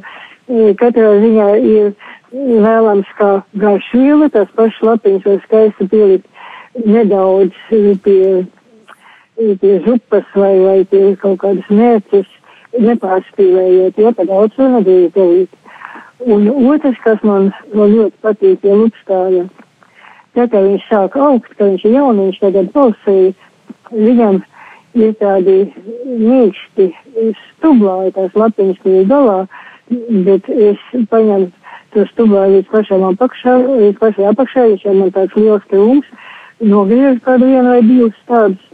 katrā 0.80 1.12
ziņā 1.22 1.48
ir 1.60 1.94
vēlams 2.32 3.10
kā 3.20 3.32
garšviela, 3.62 4.32
tās 4.34 4.50
pašas 4.56 4.82
lapiņas 4.88 5.28
var 5.28 5.40
skaisti 5.46 5.88
pielikt 5.92 6.28
nedaudz 6.86 7.56
pie, 8.04 8.46
pie 9.62 9.74
zupas 9.86 10.28
vai, 10.36 10.54
vai 10.66 10.78
pie 10.86 11.16
kaut 11.22 11.42
kādas 11.44 11.68
mērķis, 11.70 12.30
nepārspīlējot, 12.80 14.00
ja 14.00 14.14
pa 14.16 14.28
daudz 14.28 14.56
to 14.56 14.70
nedrīkst 14.78 15.18
darīt. 15.18 15.58
Un 16.22 16.48
otrs, 16.70 17.00
kas 17.04 17.22
man 17.26 17.50
vēl 17.74 17.96
ļoti 17.98 18.18
patīk 18.22 18.62
pie 18.62 18.76
lupstāja, 18.78 19.48
tā 20.38 20.48
kā 20.52 20.62
viņš 20.66 20.88
sāk 20.90 21.18
augt, 21.20 21.52
ka 21.58 21.70
viņš 21.70 21.86
ir 21.88 21.98
jauniņš 21.98 22.40
tagad 22.44 22.72
balsī, 22.76 23.18
viņam 23.92 24.42
ir 25.00 25.14
tādi 25.20 25.58
mīksti 26.06 26.90
stublāji, 27.46 28.16
tās 28.18 28.36
lapiņas, 28.36 28.82
kur 28.84 28.98
ir 29.02 29.08
galā, 29.12 29.40
bet 30.28 30.50
es 30.52 30.82
paņemu 31.12 31.52
to 31.92 32.06
stublāju 32.14 32.58
līdz 32.58 32.72
pašam 32.72 33.08
apakšā, 33.12 33.56
līdz 33.68 33.98
pašai 34.00 34.28
apakšā, 34.32 34.68
viņš 34.72 34.86
jau 34.88 34.98
man 34.98 35.16
tāds 35.16 35.38
liels 35.40 35.66
krūms, 35.72 36.12
nogriežu 36.62 37.20
kādu 37.26 37.50
vienu 37.52 37.74
vai 37.74 37.82
divus 37.88 38.22
tādus, 38.30 38.68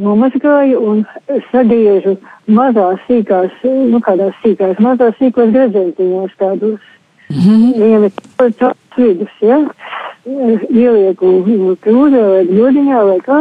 nomazgāju 0.00 0.80
un 0.90 1.04
sagriežu 1.50 2.16
mazās 2.50 3.02
sīkās, 3.08 3.52
nu 3.64 4.00
kādās 4.04 4.34
sīkās, 4.42 4.80
mazās 4.82 5.14
sīkos 5.20 5.52
gredzentiņos 5.54 6.34
tādus. 6.40 6.90
Viņam 7.30 8.08
ir 8.08 8.16
tāds 8.38 8.98
vidus, 8.98 9.36
ja, 9.42 9.60
ielieku 10.26 11.32
krūzē 11.84 12.24
vai 12.32 12.42
gļodiņā 12.50 13.04
vai 13.10 13.18
kā, 13.24 13.40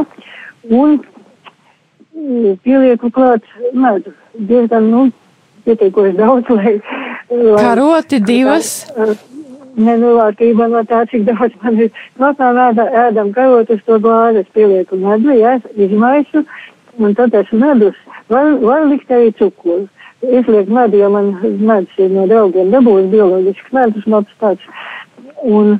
un 0.70 0.98
mm, 1.00 2.56
pielieku 2.64 3.12
klāt 3.14 3.46
medu. 3.74 4.14
Diezgan, 4.34 4.90
nu, 4.90 5.06
pietiekoši 5.68 6.18
daudz, 6.18 6.50
lai. 6.50 6.80
lai 7.30 7.62
karoti 7.62 8.20
divas. 8.20 8.76
nenolātība 9.78 10.68
no 10.70 10.84
tā, 10.86 11.04
cik 11.10 11.26
daudz 11.26 11.56
man 11.64 11.80
ir. 11.86 12.04
Notā 12.22 12.52
mēdā 12.54 12.86
ēdam 13.08 13.32
karotus 13.34 13.82
to 13.88 13.98
glāzes 14.04 14.50
pielieku 14.54 15.00
medu, 15.02 15.34
ja 15.38 15.56
es 15.58 15.66
izmaisu, 15.88 16.44
un 17.00 17.16
tad 17.18 17.34
es 17.38 17.50
medus, 17.52 17.98
var, 18.30 18.54
var 18.62 18.86
likt 18.90 19.12
arī 19.12 19.34
cukuru. 19.40 19.88
Es 20.24 20.48
lieku 20.48 20.72
medu, 20.72 21.02
jo 21.02 21.10
man 21.12 21.34
medus 21.42 21.98
ir 22.00 22.14
no 22.14 22.28
draugiem 22.30 22.72
dabūs 22.72 23.10
bioloģisks 23.12 23.74
medus, 23.76 24.06
nav 24.08 24.30
tāds. 24.40 24.70
Un 25.44 25.74
e, 25.76 25.80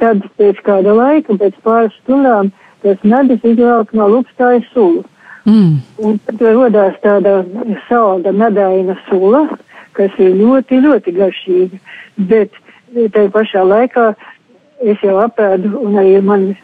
tad 0.00 0.22
pēc 0.40 0.60
kāda 0.66 0.94
laika, 0.96 1.36
pēc 1.40 1.56
pāris 1.64 1.94
stundām, 2.02 2.50
tas 2.82 3.00
medus 3.04 3.42
izvelk 3.44 3.92
no 3.92 4.08
lupstājas 4.08 4.64
sulu. 4.74 5.04
Mm. 5.48 5.78
Un 6.04 6.18
tad 6.26 6.40
rodās 6.52 6.96
tāda 7.04 7.40
salda 7.88 8.32
medaina 8.32 8.96
sula, 9.08 9.46
kas 9.96 10.12
ir 10.20 10.34
ļoti, 10.36 10.80
ļoti 10.84 11.14
garšīga. 11.16 11.80
Bet 12.30 12.56
tajā 12.94 13.30
pašā 13.32 13.62
laikā 13.64 14.10
es 14.84 15.00
jau 15.04 15.18
apēdu, 15.24 15.74
un 15.80 15.96
arī 16.00 16.20
mani 16.24 16.54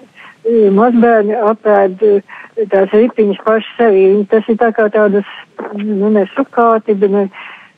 e, 0.44 0.70
mazbērni 0.72 1.36
apēd 1.50 2.04
e, 2.04 2.14
tās 2.72 2.92
ripiņas 2.96 3.40
paši. 3.44 3.90
Viņi- 3.96 4.28
Tas 4.32 4.48
ir 4.48 4.56
tā 4.60 4.72
kā 4.76 4.88
tādas, 4.92 5.28
nu, 5.76 6.08
ne 6.10 6.24
sukāti, 6.36 6.94
bet 6.96 7.10
ne, 7.10 7.26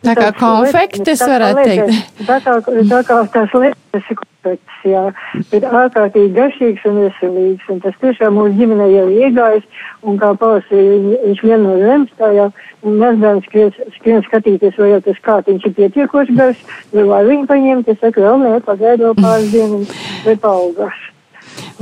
Tā 0.06 0.14
kā 0.14 0.28
konfektes 0.38 1.22
varētu 1.26 1.64
teikt. 1.66 2.10
Tā 2.28 2.36
kā, 2.44 2.54
tā 2.62 3.00
kā 3.08 3.16
tās 3.34 3.54
lietas 3.56 4.10
ir 4.12 4.18
konfekts, 4.20 4.76
jā, 4.86 5.02
bet 5.50 5.66
ārkārtīgi 5.66 6.30
garšīgs 6.36 6.86
un 6.86 7.00
veselīgs, 7.02 7.66
un 7.72 7.82
tas 7.82 7.98
tiešām 8.04 8.38
mūsu 8.38 8.54
ģimenē 8.60 8.86
jau 8.92 9.04
ir 9.08 9.26
iegājis, 9.26 9.66
un 10.06 10.20
kā 10.22 10.30
pavasarī 10.38 11.18
viņš 11.26 11.42
vien 11.48 11.66
no 11.66 11.74
zemes 11.82 12.14
tā 12.22 12.30
jau, 12.36 12.48
un 12.86 13.02
mazbērns 13.02 13.50
skrien, 13.50 13.74
skrien 13.98 14.24
skatīties, 14.28 14.78
vai 14.78 14.94
jau 14.94 15.02
tas 15.08 15.22
kātiņš 15.26 15.66
ir 15.66 15.76
pietiekoši 15.82 16.38
garš, 16.38 16.64
vai 16.94 17.06
vai 17.10 17.22
viņu 17.32 17.50
paņemt, 17.50 17.90
es 17.90 18.02
saku, 18.02 18.22
vēl 18.22 18.42
ne, 18.44 18.56
pagaid 18.70 19.02
vēl 19.02 19.18
pāris 19.18 19.54
dienas, 19.56 19.94
vai 20.28 20.38
paaugās. 20.46 21.06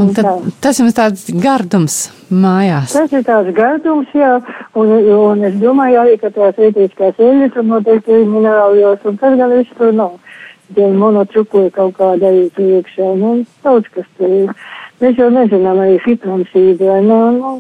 Un 0.01 0.13
tad, 0.17 0.27
tas 0.63 0.79
jums 0.81 0.95
tāds 0.97 1.27
gardums 1.43 1.97
mājās. 2.31 2.95
Tas 2.97 3.13
ir 3.15 3.25
tāds 3.27 3.53
gardums, 3.57 4.11
jā, 4.17 4.37
un, 4.77 4.93
un 5.17 5.45
es 5.49 5.57
domāju 5.61 6.03
arī, 6.03 6.17
ka 6.21 6.31
tās 6.35 6.59
ētiskās 6.61 7.21
eļļas 7.23 7.55
tur 7.55 7.67
noteikti 7.69 8.15
ir 8.17 8.27
minerālijos, 8.31 9.05
un 9.09 9.19
tas 9.23 9.37
gan 9.41 9.55
viss 9.57 9.77
tur 9.79 9.93
nav. 9.97 10.17
Tie 10.75 10.87
monotrukoja 10.91 11.71
kaut 11.75 11.95
kāda 11.99 12.33
arī 12.33 12.49
tur 12.55 12.73
iekšā, 12.81 13.13
nu, 13.21 13.37
daudz 13.63 13.87
kas 13.95 14.09
tur 14.19 14.33
ir. 14.43 14.57
Mēs 15.03 15.21
jau 15.21 15.29
nezinām 15.31 15.79
arī 15.85 16.01
fitransīdu, 16.03 16.89
vai 16.89 17.03
ne, 17.07 17.21
nu, 17.37 17.53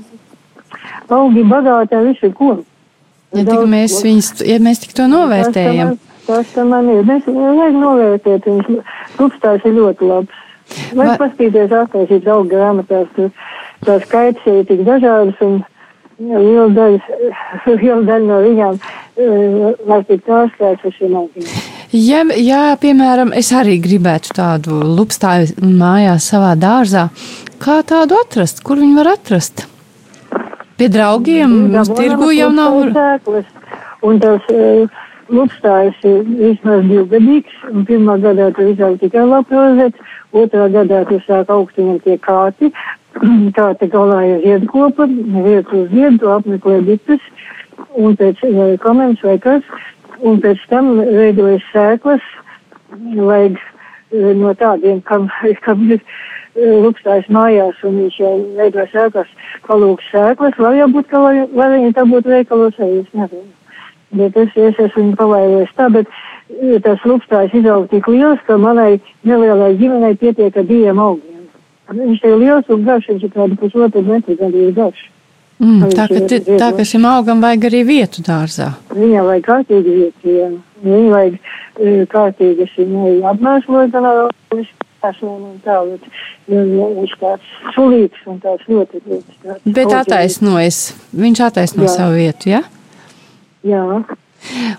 augi 1.14 1.44
bagāti 1.46 1.94
ar 1.94 2.08
visu 2.08 2.32
ko. 2.34 2.56
Ja, 3.36 3.44
tik 3.44 3.62
mēs, 3.70 4.00
viņus, 4.02 4.32
ja 4.48 4.58
mēs 4.62 4.82
tik 4.82 4.96
to 4.96 5.06
novērtējam, 5.10 5.96
Tas 6.26 6.48
tam 6.54 6.72
man 6.74 6.88
ir. 6.90 7.04
Mēs 7.06 7.26
vajag 7.30 7.76
novērtēt, 7.78 8.46
viņš 8.50 8.70
rupstās 9.20 9.66
ir 9.68 9.76
ļoti 9.76 10.08
labs. 10.10 10.42
Vajag 10.96 11.12
Va- 11.12 11.16
paskatīties 11.22 11.72
attaisīt 11.72 12.28
augu 12.30 12.50
grāmatās, 12.50 13.08
tur 13.16 13.30
tās 13.86 14.04
skaits 14.08 14.46
ir 14.50 14.64
tik 14.68 14.82
dažādas 14.86 15.40
un 15.46 15.60
liela 16.18 16.68
daļa, 16.72 17.18
liela 17.80 18.02
daļa 18.08 18.26
no 18.26 18.40
viņām 18.44 18.78
eh, 18.80 19.72
var 19.88 20.04
tikt 20.08 20.30
ārstēts 20.40 20.88
ar 20.88 20.96
šiem 20.98 21.16
augiem. 21.20 21.48
ja, 21.92 22.24
ja, 22.40 22.60
piemēram, 22.80 23.32
es 23.36 23.52
arī 23.54 23.78
gribētu 23.84 24.34
tādu 24.36 24.80
lupstāju 24.96 25.54
mājās 25.62 26.30
savā 26.32 26.54
dārzā, 26.58 27.08
kā 27.62 27.80
tādu 27.86 28.18
atrast? 28.24 28.62
Kur 28.66 28.80
viņu 28.82 29.00
var 29.02 29.14
atrast? 29.16 29.66
Pie 30.76 30.90
draugiem, 30.92 31.52
uz 31.80 31.88
tirgu 31.96 32.34
jau 32.36 32.50
nav. 32.52 32.74
Un 34.04 34.18
tas 34.20 34.50
uh, 34.52 34.98
lupstājs 35.32 35.98
ir 36.06 36.22
vismaz 36.26 36.84
divgadīgs, 36.86 37.56
un 37.72 37.86
pirmā 37.88 38.16
gadā 38.22 38.50
tur 38.54 38.70
izaug 38.70 38.98
tikai 39.00 39.24
laprozets, 39.26 40.14
otrā 40.36 40.68
gadā 40.72 41.02
tur 41.08 41.22
sāk 41.26 41.50
augt 41.52 41.78
viņam 41.80 41.98
tie 42.04 42.16
kāti, 42.22 42.70
kāti 43.58 43.90
galā 43.92 44.22
ir 44.28 44.44
ziedkopa, 44.44 45.08
vietu 45.48 45.82
uz 45.82 45.90
ziedu, 45.94 46.30
apmeklē 46.36 46.80
bites, 46.86 47.24
un 47.96 48.16
pēc 48.18 48.42
komens 48.84 49.22
vai 49.24 49.38
kas, 49.42 49.66
un 50.22 50.40
pēc 50.44 50.62
tam 50.70 50.94
veidojas 51.00 51.66
sēklas, 51.72 52.24
vajag 53.16 53.58
eh, 53.58 54.32
no 54.38 54.54
tādiem, 54.54 55.02
kam, 55.02 55.28
kam 55.66 55.84
ir 55.90 56.00
eh, 56.00 56.78
lupstājs 56.86 57.28
mājās, 57.32 57.82
un 57.82 58.00
viņš 58.04 58.22
jau 58.22 58.34
veido 58.60 58.86
sēklas, 58.94 59.36
palūks 59.66 60.10
sēklas, 60.14 60.58
var 60.62 60.78
jau 60.78 60.90
būt, 60.94 61.10
ka 61.10 61.26
var, 61.26 61.44
var 61.56 61.74
viņi 61.74 61.94
tā 61.98 62.06
būt 62.08 62.30
veikalos, 62.30 62.78
arī 62.78 63.02
es 63.02 63.14
nezinu. 63.16 63.48
Bet 64.16 64.36
es, 64.40 64.52
es 64.56 64.78
esmu 64.86 65.14
pavairojis 65.18 65.72
tā, 65.76 65.88
bet 65.92 66.06
eh, 66.10 66.78
tas 66.84 67.02
lupstājs 67.04 67.54
izaug 67.58 67.88
tik 67.90 68.08
liels, 68.08 68.40
ka 68.46 68.56
manai 68.60 69.00
nelielai 69.26 69.74
ģimenei 69.80 70.16
pietiek 70.20 70.56
ar 70.56 70.64
diviem 70.68 71.00
augiem. 71.02 71.44
Viņš 71.90 72.24
ir 72.26 72.38
liels 72.40 72.72
un 72.72 72.86
garš, 72.86 73.10
viņš 73.12 73.28
ir 73.28 73.34
kādu 73.34 73.58
pusotru 73.60 74.02
metru 74.06 74.36
gandrīz 74.38 74.74
garš. 74.74 75.04
Mm, 75.56 75.86
tā, 75.88 76.04
ka, 76.04 76.14
viņš 76.14 76.32
ir 76.36 76.42
ti- 76.44 76.56
tā 76.60 76.72
ka 76.76 76.84
šim 76.84 77.06
augam 77.08 77.40
vajag 77.40 77.68
arī 77.70 77.84
vietu 77.88 78.20
dārzā. 78.26 78.74
Viņam 78.92 79.28
vajag 79.30 79.44
kārtīgi 79.46 79.94
vietu, 80.00 80.32
jā. 80.34 80.48
Viņam 80.84 81.12
vajag 81.14 81.38
e, 81.80 82.06
kārtīgi 82.12 82.66
viņu 82.76 83.22
apmēslot, 83.30 83.92
gan 83.94 84.04
ar 84.04 84.28
visām 84.52 85.46
un 85.46 85.60
tā, 85.64 85.78
bet 85.86 86.02
viņš 86.48 87.14
tāds 87.20 87.50
sulīgs 87.74 88.26
un 88.26 88.40
tāds 88.40 88.68
ļoti, 88.68 89.00
tāds. 89.06 89.60
Bet 89.64 89.92
attaisnojas, 89.92 90.80
viņš 91.14 91.42
attaisno 91.48 91.86
Jā. 91.86 91.88
savu 91.94 92.18
vietu, 92.18 92.50
ja? 92.50 92.62
Jā. 93.66 93.82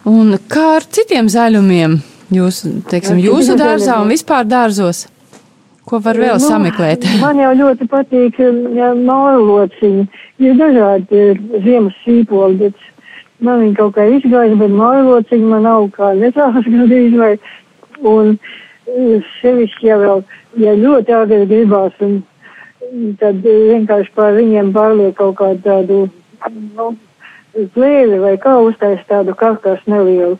Un 0.07 0.37
kā 0.51 0.65
ar 0.77 0.85
citiem 0.85 1.27
zaļumiem? 1.31 1.99
Jūs, 2.33 2.63
teiksim, 2.91 3.19
jūsu 3.23 3.55
dārzā 3.59 4.01
un 4.03 4.11
vispār 4.11 4.47
dārzos? 4.47 5.05
Ko 5.87 6.01
var 6.03 6.19
vēl 6.19 6.35
Nu, 6.35 6.43
sameklēt? 6.43 7.05
Man 7.23 7.39
jau 7.39 7.53
ļoti 7.55 7.87
patīk 7.87 8.39
maulociņi. 9.07 10.07
Ir 10.43 10.57
dažādi 10.59 11.21
ziemas 11.63 11.95
sīpoli, 12.03 12.59
bet 12.59 12.83
man 13.39 13.63
viņi 13.63 13.77
kaut 13.79 13.95
kā 13.95 14.07
izgāja, 14.11 14.57
bet 14.59 14.75
maulociņi 14.75 15.47
man 15.53 15.63
nav 15.65 15.87
kā 15.95 16.11
nezāles 16.19 16.67
gandrīz 16.67 17.15
vai. 17.17 17.31
Un 18.03 18.35
eh, 18.35 19.23
sevišķi 19.39 19.89
jau 19.89 19.99
vēl, 20.03 20.23
ja 20.61 20.75
ļoti 20.77 21.15
agri 21.17 21.47
gribās, 21.49 21.95
un 22.03 22.19
tad 23.21 23.41
vienkārši 23.41 24.13
pār 24.15 24.37
viņiem 24.37 24.69
pārliek 24.75 25.15
kaut 25.17 25.39
kādu 25.39 25.63
tādu, 25.65 26.03
nu, 26.75 26.91
plēvi 27.75 28.19
vai 28.21 28.35
kā 28.41 28.57
uztais 28.63 29.03
tādu 29.09 29.35
karkas 29.37 29.83
nelielu, 29.89 30.37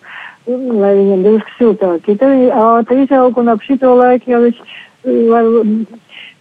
lai 0.48 0.94
viņiem 0.98 1.24
drusku 1.26 1.56
siltāki. 1.58 2.18
Tad 2.18 2.34
viņi 2.36 2.52
ātri 2.64 3.04
izaug 3.06 3.40
un 3.42 3.54
ap 3.54 3.64
šito 3.66 3.96
laiku 4.00 4.34
jau 4.34 4.44
viņš 4.46 4.62
var 5.32 5.50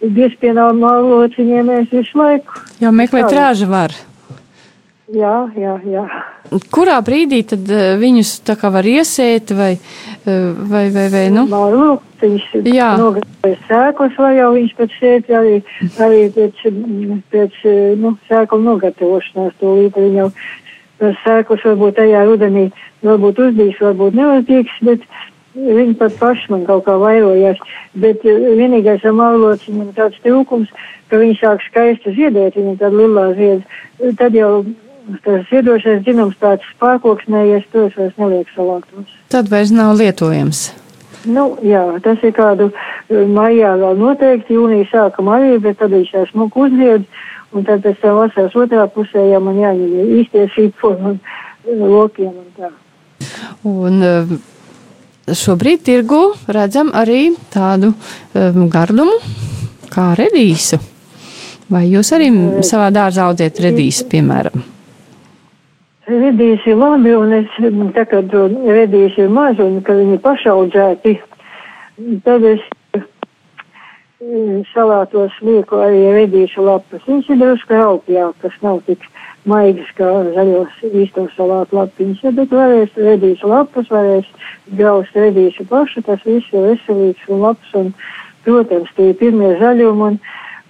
biespienā 0.01 0.69
mālociņiem 0.77 1.73
mēs 1.73 1.89
visu 1.93 2.19
laiku. 2.19 2.61
Jau 2.83 2.93
meklēt 2.95 3.33
rāžu 3.33 3.69
var. 3.71 3.95
Jā, 5.07 5.47
jā, 5.55 5.77
jā. 5.87 6.03
Kurā 6.71 6.97
brīdī 7.03 7.39
tad 7.47 7.69
eh, 7.71 7.93
viņus 7.99 8.31
tā 8.47 8.57
kā 8.59 8.67
var 8.71 8.83
iesēt 8.87 9.53
vai, 9.55 9.69
eh, 9.77 10.47
vai, 10.67 10.83
vai, 10.91 11.05
vai 11.13 11.23
nu? 11.31 11.45
Jā. 12.67 12.89
nogādājas 12.99 13.63
sēklas, 13.69 14.17
vai 14.19 14.33
jau 14.35 14.49
viņš 14.57 14.73
pēc 14.75 14.95
sēt 14.99 15.31
arī, 15.31 15.61
arī 16.03 16.21
pēc, 16.35 16.63
pēc, 17.31 17.59
nu, 18.01 18.17
sēklu 18.27 18.59
nogatavošanās 18.65 19.55
to 19.61 19.75
jau 19.95 20.27
tas 20.33 20.66
sēklas 20.99 21.65
varbūt 21.65 21.97
tajā 21.99 22.23
rudenī 22.27 22.67
varbūt 23.05 23.41
uzdīs, 23.47 23.81
varbūt 23.81 24.17
neuzdīs, 24.17 24.71
bet 24.85 25.03
viņi 25.57 25.95
pat 25.99 26.17
paši 26.19 26.51
man 26.53 26.65
kaut 26.69 26.85
kā 26.87 26.97
vairojās. 27.01 27.61
Bet 27.97 28.25
eh, 28.25 28.49
vienīgais 28.59 29.05
ar 29.05 29.15
mālociņiem 29.17 29.93
tāds 29.97 30.19
trūkums, 30.25 30.73
ka 31.11 31.21
viņi 31.21 31.37
sāk 31.41 31.63
skaisti 31.67 32.15
ziedēt, 32.17 32.57
viņi 32.57 32.77
tad 32.81 32.97
lilā 32.97 33.29
zied. 33.37 33.63
Tad 34.19 34.35
jau 34.37 34.65
tas 35.23 35.45
ziedošais 35.51 36.03
dzinums 36.03 36.35
tāds 36.41 36.65
pārkoksnējies, 36.81 37.69
tos 37.71 37.95
vairs 37.95 38.17
neliek 38.19 38.51
salāktos. 38.55 39.13
Tad 39.31 39.49
vairs 39.51 39.71
nav 39.71 39.95
lietojams. 40.01 40.67
Nu, 41.27 41.57
jā, 41.65 41.81
tas 42.03 42.21
ir 42.23 42.35
kādu 42.35 42.69
eh, 42.71 43.23
maijā 43.25 43.75
vēl 43.79 43.97
noteikti, 43.99 44.57
jūnija 44.57 44.89
sākuma 44.91 45.39
arī, 45.39 45.57
bet 45.63 45.79
tad 45.81 45.95
viņš 45.95 46.13
tā 46.13 46.27
smuku 46.31 46.67
uzlied, 46.67 47.07
un 47.55 47.65
tad 47.67 47.83
pēc 47.85 48.01
tam 48.01 48.19
vasaras 48.21 48.55
otrā 48.57 48.85
pusē 48.91 49.23
jau 49.31 49.41
man 49.43 49.59
jāņem 49.61 50.13
īstie 50.19 50.45
sīpoli 50.55 51.11
un 51.11 51.17
eh, 51.17 51.81
lokiem 51.81 52.33
un 52.33 52.47
tā. 52.57 52.71
Un 53.67 54.03
eh, 54.05 54.35
šobrīd 55.27 55.83
tirgu 55.87 56.21
redzam 56.47 56.91
arī 56.95 57.31
tādu 57.53 57.93
eh, 57.93 58.61
gardumu 58.73 59.19
kā 59.93 60.11
redīsu. 60.19 60.79
Vai 61.71 61.83
jūs 61.89 62.13
arī 62.15 62.29
savā 62.63 62.87
dārzā 62.95 63.25
audziet 63.27 63.59
redīsu, 63.59 64.05
piemēram? 64.11 64.63
Redīši 66.07 66.71
ir 66.71 66.77
labi, 66.79 67.11
un 67.11 67.33
es 67.35 67.57
mm, 67.59 67.89
tā 67.95 68.05
kā 68.07 68.21
to 68.31 68.45
redīši 68.47 69.25
ir 69.25 69.33
maz, 69.35 69.59
un 69.59 69.81
ka 69.83 69.97
viņi 69.97 70.21
pašaudzēti, 70.23 71.17
tad 72.23 72.45
es 72.47 72.63
mm, 72.63 72.76
salātos 74.73 75.35
lieku 75.45 75.77
arī 75.77 76.07
redīšu 76.15 76.63
lapas. 76.65 77.03
Viņš 77.05 77.29
ir 77.29 77.37
drusku 77.37 77.77
augļāk, 77.77 78.33
kas 78.41 78.55
nav 78.63 78.81
tik 78.87 79.03
maigas 79.45 79.89
kā 79.95 80.09
zaļos 80.33 80.79
īstos 80.89 81.35
salātu 81.37 81.77
lapiņas, 81.77 82.23
ja, 82.25 82.31
bet 82.31 82.49
varēs 82.51 82.97
redīšu 82.97 83.47
lapas, 83.47 83.87
varēs 83.93 84.25
graust 84.79 85.13
redīšu 85.15 85.67
pašu, 85.69 86.01
tas 86.01 86.23
viss 86.25 86.49
ir 86.51 86.65
veselīgs 86.65 87.29
un 87.29 87.45
labs, 87.45 87.69
un, 87.77 87.93
protams, 88.43 88.89
tie 88.97 89.11
ir 89.11 89.19
pirmie 89.21 89.53
zaļumi, 89.61 90.09
un, 90.09 90.19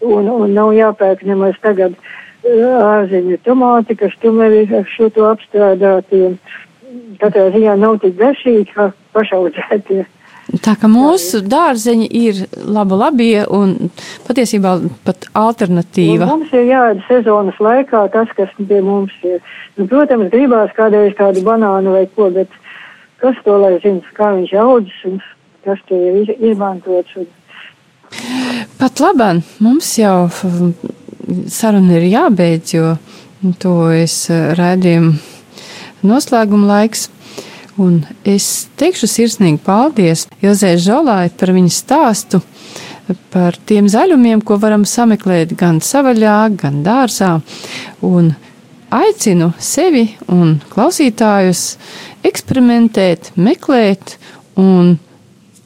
un, 0.01 0.29
un 0.29 0.53
nav 0.53 0.73
jāpērk 0.75 1.23
nemaz 1.23 1.55
tagad 1.63 1.95
ārziņu 2.43 3.39
tomāti, 3.47 3.95
kas 3.95 4.13
tomēr 4.21 4.61
ir 4.61 4.75
ar 4.81 4.91
šo 4.91 5.09
to 5.15 5.25
apstrādātiem. 5.31 6.37
Katrā 7.21 7.47
ziņā 7.55 7.79
nav 7.79 7.97
tik 8.03 8.19
garšīgi 8.19 8.67
kā 8.75 8.91
pašaudzētie. 9.15 10.05
Tā 10.63 10.77
kā 10.79 10.87
mūsu 10.87 11.41
dārzeņi 11.43 12.05
ir 12.15 12.37
laba 12.71 12.95
labie 12.95 13.43
un 13.51 13.89
patiesībā 14.27 14.77
pat 15.03 15.25
Un 15.27 15.41
alternatīva. 15.41 16.25
mums 16.29 16.53
ir 16.55 16.63
jādara 16.69 17.03
sezonas 17.07 17.57
laikā 17.59 18.05
tas, 18.13 18.29
kas 18.37 18.49
pie 18.57 18.79
mums 18.81 19.11
ir. 19.27 19.41
Nu, 19.77 19.87
protams, 19.91 20.29
gribās 20.31 20.71
kādreiz 20.77 21.13
kādu 21.19 21.43
banānu 21.43 21.91
vai 21.97 22.05
ko, 22.15 22.29
bet 22.31 22.47
kas 23.19 23.35
to 23.43 23.57
lai 23.59 23.73
zina, 23.83 23.99
kā 24.15 24.31
viņš 24.37 24.53
audzis 24.63 25.03
un 25.05 25.19
kas 25.65 25.79
to 25.89 25.95
ir 25.99 26.21
iz- 26.23 26.37
izmantots. 26.53 27.11
Un, 27.17 27.27
Pat 28.79 29.01
labāk 29.03 29.41
mums 29.59 29.89
jau 29.99 30.29
saruna 31.51 31.97
ir 31.99 32.07
jābeidz, 32.13 32.73
jo 32.77 32.95
to 33.59 33.89
es 33.91 34.29
redzējumu 34.29 35.17
noslēguma 36.07 36.67
laiks. 36.71 37.09
Un 37.77 38.01
es 38.25 38.67
teikšu 38.79 39.09
sirsnīgi 39.09 39.61
paldies 39.61 40.25
Ilzē 40.41 40.73
Žolai 40.81 41.29
par 41.37 41.53
viņas 41.53 41.81
stāstu 41.83 42.41
par 43.31 43.55
tiem 43.69 43.87
zaļumiem, 43.87 44.41
ko 44.41 44.57
varam 44.59 44.83
sameklēt 44.87 45.53
gan 45.59 45.79
savaļā, 45.83 46.39
gan 46.57 46.81
dārzā. 46.83 47.37
Un 48.03 48.33
aicinu 48.93 49.51
sevi 49.61 50.07
un 50.31 50.57
klausītājus 50.73 51.77
eksperimentēt, 52.27 53.31
meklēt 53.37 54.17
un 54.59 54.97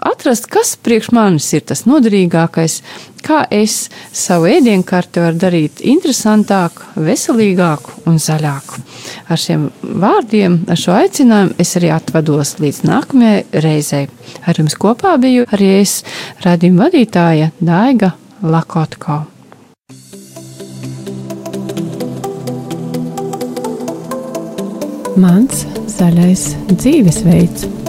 atrast, 0.02 0.48
kas 0.52 0.76
priekš 0.82 1.12
manis 1.16 1.48
ir 1.54 1.64
tas 1.70 1.84
noderīgākais, 1.90 2.80
kā 3.26 3.44
es 3.54 3.90
savu 4.16 4.50
ēdienkarti 4.50 5.22
varu 5.24 5.40
darīt 5.42 5.82
interesantāku, 5.86 6.88
veselīgāku 7.06 8.06
un 8.10 8.18
zaļāku. 8.22 8.82
Ar 9.30 9.42
šiem 9.42 9.68
vārdiem, 9.82 10.62
ar 10.70 10.80
šo 10.80 10.96
aicinājumu 10.98 11.58
es 11.62 11.76
arī 11.80 11.92
atvados 11.96 12.58
līdz 12.62 12.82
nākamajai 12.90 13.62
reizei. 13.66 14.08
Ar 14.46 14.58
jums 14.58 14.78
kopā 14.80 15.18
biju 15.22 15.46
arī 15.52 15.76
es, 15.82 16.02
radījuma 16.46 16.88
vadītāja 16.88 17.52
Daiga 17.62 18.16
Lakotko. 18.42 19.22
Mans 25.22 25.66
zaļais 25.92 26.48
dzīvesveids. 26.72 27.81